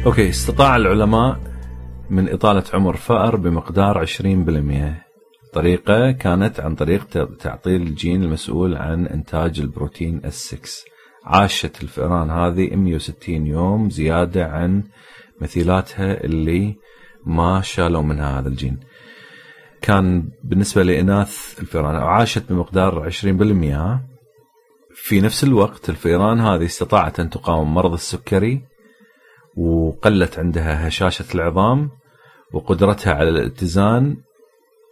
أوكي 0.07 0.29
استطاع 0.29 0.77
العلماء 0.77 1.41
من 2.11 2.29
إطالة 2.29 2.65
عمر 2.75 2.97
فأر 2.97 3.37
بمقدار 3.37 4.07
20% 4.07 5.53
طريقة 5.53 6.11
كانت 6.11 6.61
عن 6.61 6.75
طريق 6.75 7.07
تعطيل 7.37 7.83
الجين 7.83 8.23
المسؤول 8.23 8.75
عن 8.77 9.07
إنتاج 9.07 9.61
البروتين 9.61 10.21
S6 10.21 10.69
عاشت 11.25 11.83
الفئران 11.83 12.31
هذه 12.31 12.77
160 12.77 13.47
يوم 13.47 13.91
زيادة 13.91 14.47
عن 14.47 14.83
مثيلاتها 15.41 16.25
اللي 16.25 16.77
ما 17.27 17.61
شالوا 17.61 18.03
منها 18.03 18.41
هذا 18.41 18.49
الجين. 18.49 18.81
كان 19.83 20.29
بالنسبة 20.45 20.83
لإناث 20.83 21.61
الفئران 21.61 21.95
عاشت 21.95 22.53
بمقدار 22.53 23.11
20% 23.11 23.15
في 24.95 25.21
نفس 25.21 25.45
الوقت 25.45 25.89
الفئران 25.89 26.41
هذه 26.41 26.65
استطاعت 26.65 27.21
أن 27.21 27.31
تقاوم 27.31 27.75
مرض 27.75 27.93
السكري 27.93 28.72
وقلت 29.57 30.39
عندها 30.39 30.89
هشاشة 30.89 31.25
العظام 31.35 31.91
وقدرتها 32.53 33.15
على 33.15 33.29
الاتزان 33.29 34.17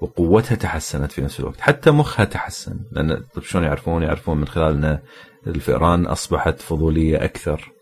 وقوتها 0.01 0.55
تحسنت 0.55 1.13
في 1.13 1.23
نفس 1.23 1.41
الوقت. 1.41 1.61
حتى 1.61 1.91
مخها 1.91 2.25
تحسن 2.25 2.81
لأن 2.93 3.25
طيب 3.35 3.45
شلون 3.45 3.65
يعرفون؟ 3.65 4.03
يعرفون 4.03 4.39
من 4.39 4.47
خلال 4.47 4.85
أن 4.85 4.99
الفئران 5.47 6.07
أصبحت 6.07 6.61
فضولية 6.61 7.25
أكثر. 7.25 7.73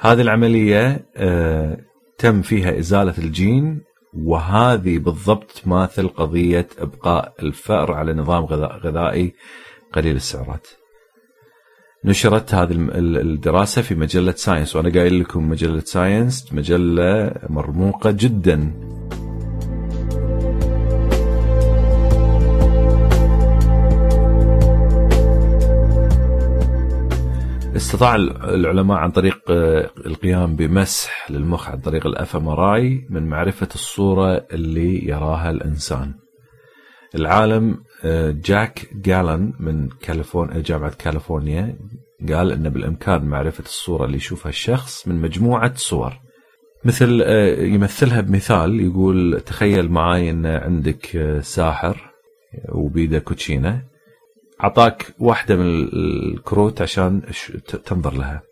هذه 0.00 0.20
العملية 0.20 1.06
آه 1.16 1.76
تم 2.18 2.42
فيها 2.42 2.78
إزالة 2.78 3.14
الجين 3.18 3.80
وهذه 4.14 4.98
بالضبط 4.98 5.52
تماثل 5.52 6.08
قضية 6.08 6.68
إبقاء 6.78 7.34
الفأر 7.42 7.92
على 7.92 8.12
نظام 8.12 8.44
غذائي 8.44 9.34
قليل 9.92 10.16
السعرات. 10.16 10.66
نشرت 12.04 12.54
هذه 12.54 12.72
الدراسة 12.96 13.82
في 13.82 13.94
مجلة 13.94 14.32
Science 14.32 14.76
وأنا 14.76 14.90
قايل 14.90 15.20
لكم 15.20 15.48
مجلة 15.48 15.80
Science 15.80 16.52
مجلة 16.52 17.32
مرموقة 17.48 18.10
جدا. 18.10 18.72
استطاع 27.76 28.14
العلماء 28.14 28.98
عن 28.98 29.10
طريق 29.10 29.38
القيام 30.06 30.56
بمسح 30.56 31.30
للمخ 31.30 31.68
عن 31.68 31.78
طريق 31.78 32.06
ال 32.06 32.26
fMRI 32.26 33.06
من 33.10 33.28
معرفة 33.28 33.68
الصورة 33.74 34.46
اللي 34.52 35.08
يراها 35.08 35.50
الإنسان. 35.50 36.19
العالم 37.14 37.84
جاك 38.44 38.88
جالن 38.94 39.52
من 39.60 39.88
كاليفورنيا 39.88 40.60
جامعة 40.60 40.94
كاليفورنيا 40.98 41.76
قال 42.32 42.52
أن 42.52 42.68
بالإمكان 42.68 43.24
معرفة 43.24 43.64
الصورة 43.64 44.04
اللي 44.04 44.16
يشوفها 44.16 44.50
الشخص 44.50 45.08
من 45.08 45.20
مجموعة 45.20 45.74
صور. 45.74 46.20
مثل 46.84 47.20
يمثلها 47.58 48.20
بمثال 48.20 48.80
يقول 48.80 49.40
تخيل 49.40 49.90
معاي 49.90 50.30
أن 50.30 50.46
عندك 50.46 51.38
ساحر 51.42 52.10
وبيده 52.68 53.18
كوتشينة 53.18 53.82
أعطاك 54.64 55.14
واحدة 55.18 55.56
من 55.56 55.88
الكروت 55.92 56.82
عشان 56.82 57.22
تنظر 57.84 58.14
لها. 58.14 58.42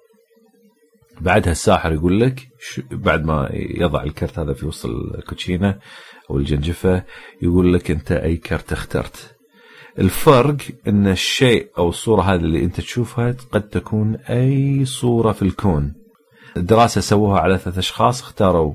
بعدها 1.20 1.52
الساحر 1.52 1.92
يقول 1.92 2.20
لك 2.20 2.48
بعد 2.90 3.24
ما 3.24 3.48
يضع 3.52 4.02
الكرت 4.02 4.38
هذا 4.38 4.52
في 4.52 4.66
وسط 4.66 4.86
الكوتشينة 4.86 5.78
أو 6.30 6.38
الجنجفة 6.38 7.04
يقول 7.42 7.74
لك 7.74 7.90
أنت 7.90 8.12
أي 8.12 8.36
كرت 8.36 8.72
اخترت. 8.72 9.36
الفرق 9.98 10.56
أن 10.88 11.06
الشيء 11.06 11.68
أو 11.78 11.88
الصورة 11.88 12.22
هذه 12.22 12.40
اللي 12.40 12.64
أنت 12.64 12.80
تشوفها 12.80 13.34
قد 13.52 13.68
تكون 13.68 14.14
أي 14.14 14.84
صورة 14.84 15.32
في 15.32 15.42
الكون. 15.42 15.94
الدراسة 16.56 17.00
سووها 17.00 17.40
على 17.40 17.58
ثلاث 17.58 17.78
أشخاص 17.78 18.22
اختاروا 18.22 18.74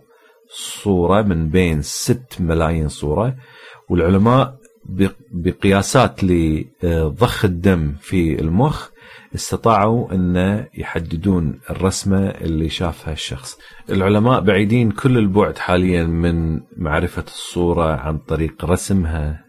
صورة 0.49 1.21
من 1.21 1.49
بين 1.49 1.81
ست 1.81 2.35
ملايين 2.39 2.89
صورة 2.89 3.35
والعلماء 3.89 4.55
بقياسات 5.31 6.23
لضخ 6.23 7.45
الدم 7.45 7.95
في 8.01 8.41
المخ 8.41 8.89
استطاعوا 9.35 10.11
أن 10.11 10.65
يحددون 10.77 11.59
الرسمة 11.69 12.29
اللي 12.29 12.69
شافها 12.69 13.13
الشخص. 13.13 13.59
العلماء 13.89 14.41
بعيدين 14.41 14.91
كل 14.91 15.17
البعد 15.17 15.57
حاليا 15.57 16.03
من 16.03 16.59
معرفة 16.77 17.23
الصورة 17.27 17.95
عن 17.95 18.17
طريق 18.17 18.65
رسمها. 18.65 19.45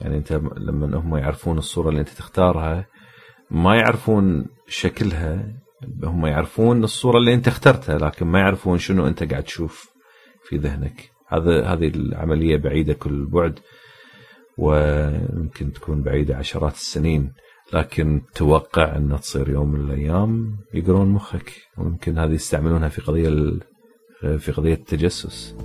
يعني 0.00 0.16
أنت 0.16 0.32
لما 0.56 0.98
هم 0.98 1.16
يعرفون 1.16 1.58
الصورة 1.58 1.88
اللي 1.88 2.00
أنت 2.00 2.08
تختارها 2.08 2.86
ما 3.50 3.76
يعرفون 3.76 4.46
شكلها 4.68 5.52
هم 6.04 6.26
يعرفون 6.26 6.84
الصورة 6.84 7.18
اللي 7.18 7.34
أنت 7.34 7.48
اخترتها 7.48 7.98
لكن 7.98 8.26
ما 8.26 8.38
يعرفون 8.38 8.78
شنو 8.78 9.06
أنت 9.06 9.30
قاعد 9.30 9.42
تشوف 9.42 9.90
في 10.44 10.56
ذهنك. 10.56 11.10
هذا 11.28 11.64
هذه 11.64 11.88
العملية 11.88 12.56
بعيدة 12.56 12.92
كل 12.92 13.10
البعد 13.10 13.58
ويمكن 14.58 15.72
تكون 15.72 16.02
بعيدة 16.02 16.36
عشرات 16.36 16.74
السنين. 16.74 17.32
لكن 17.72 18.22
توقع 18.34 18.96
أن 18.96 19.18
تصير 19.20 19.48
يوم 19.48 19.72
من 19.72 19.80
الأيام 19.80 20.56
يقرون 20.74 21.08
مخك. 21.08 21.52
ويمكن 21.78 22.18
هذه 22.18 22.32
يستعملونها 22.32 22.88
في 22.88 23.00
قضية 23.00 23.58
في 24.38 24.52
قضية 24.52 24.74
التجسس. 24.74 25.56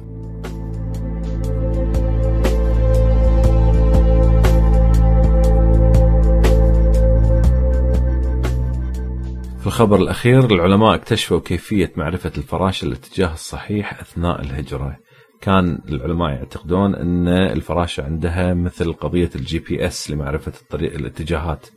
في 9.60 9.68
الخبر 9.68 9.96
الأخير 9.96 10.46
العلماء 10.46 10.96
اكتشفوا 10.96 11.40
كيفية 11.40 11.92
معرفة 11.96 12.32
الفراشة 12.38 12.86
الاتجاه 12.86 13.34
الصحيح 13.34 14.00
أثناء 14.00 14.42
الهجرة. 14.42 14.98
كان 15.42 15.80
العلماء 15.90 16.30
يعتقدون 16.30 16.96
أن 16.96 17.28
الفراشة 17.28 18.04
عندها 18.04 18.54
مثل 18.54 18.94
قضية 18.94 19.30
ال 19.36 19.60
GPS 19.60 20.12
لمعرفة 20.12 20.54
الطريق 20.62 20.94
الاتجاهات. 20.94 21.68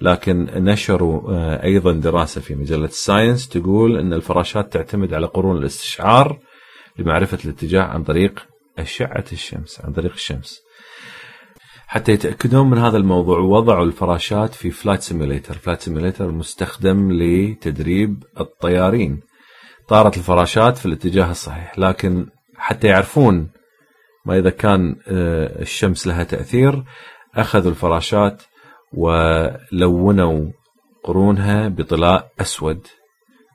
لكن 0.00 0.44
نشروا 0.44 1.64
أيضا 1.64 1.92
دراسة 1.92 2.40
في 2.40 2.54
مجلة 2.54 2.84
ال 2.84 2.92
Science 2.92 3.48
تقول 3.48 3.98
أن 3.98 4.12
الفراشات 4.12 4.72
تعتمد 4.72 5.14
على 5.14 5.26
قرون 5.26 5.56
الاستشعار 5.56 6.38
لمعرفة 6.98 7.38
الاتجاه 7.44 7.82
عن 7.82 8.04
طريق 8.04 8.46
أشعة 8.78 9.24
الشمس 9.32 9.80
عن 9.80 9.92
طريق 9.92 10.12
الشمس. 10.12 10.60
حتى 11.86 12.12
يتأكدون 12.12 12.70
من 12.70 12.78
هذا 12.78 12.96
الموضوع 12.96 13.38
وضعوا 13.38 13.84
الفراشات 13.84 14.54
في 14.54 14.70
flight 14.70 15.02
simulator 15.02 15.54
flight 15.54 15.80
simulator 15.80 16.30
مستخدم 16.30 17.12
لتدريب 17.12 18.24
الطيارين. 18.40 19.20
طارت 19.88 20.16
الفراشات 20.16 20.78
في 20.78 20.86
الاتجاه 20.86 21.30
الصحيح 21.30 21.78
لكن 21.78 22.26
حتى 22.56 22.86
يعرفون 22.86 23.50
ما 24.26 24.38
إذا 24.38 24.50
كان 24.50 24.96
آه، 25.08 25.62
الشمس 25.62 26.06
لها 26.06 26.24
تأثير 26.24 26.84
أخذوا 27.34 27.70
الفراشات 27.70 28.42
ولونوا 28.94 30.50
قرونها 31.04 31.68
بطلاء 31.68 32.30
أسود. 32.40 32.86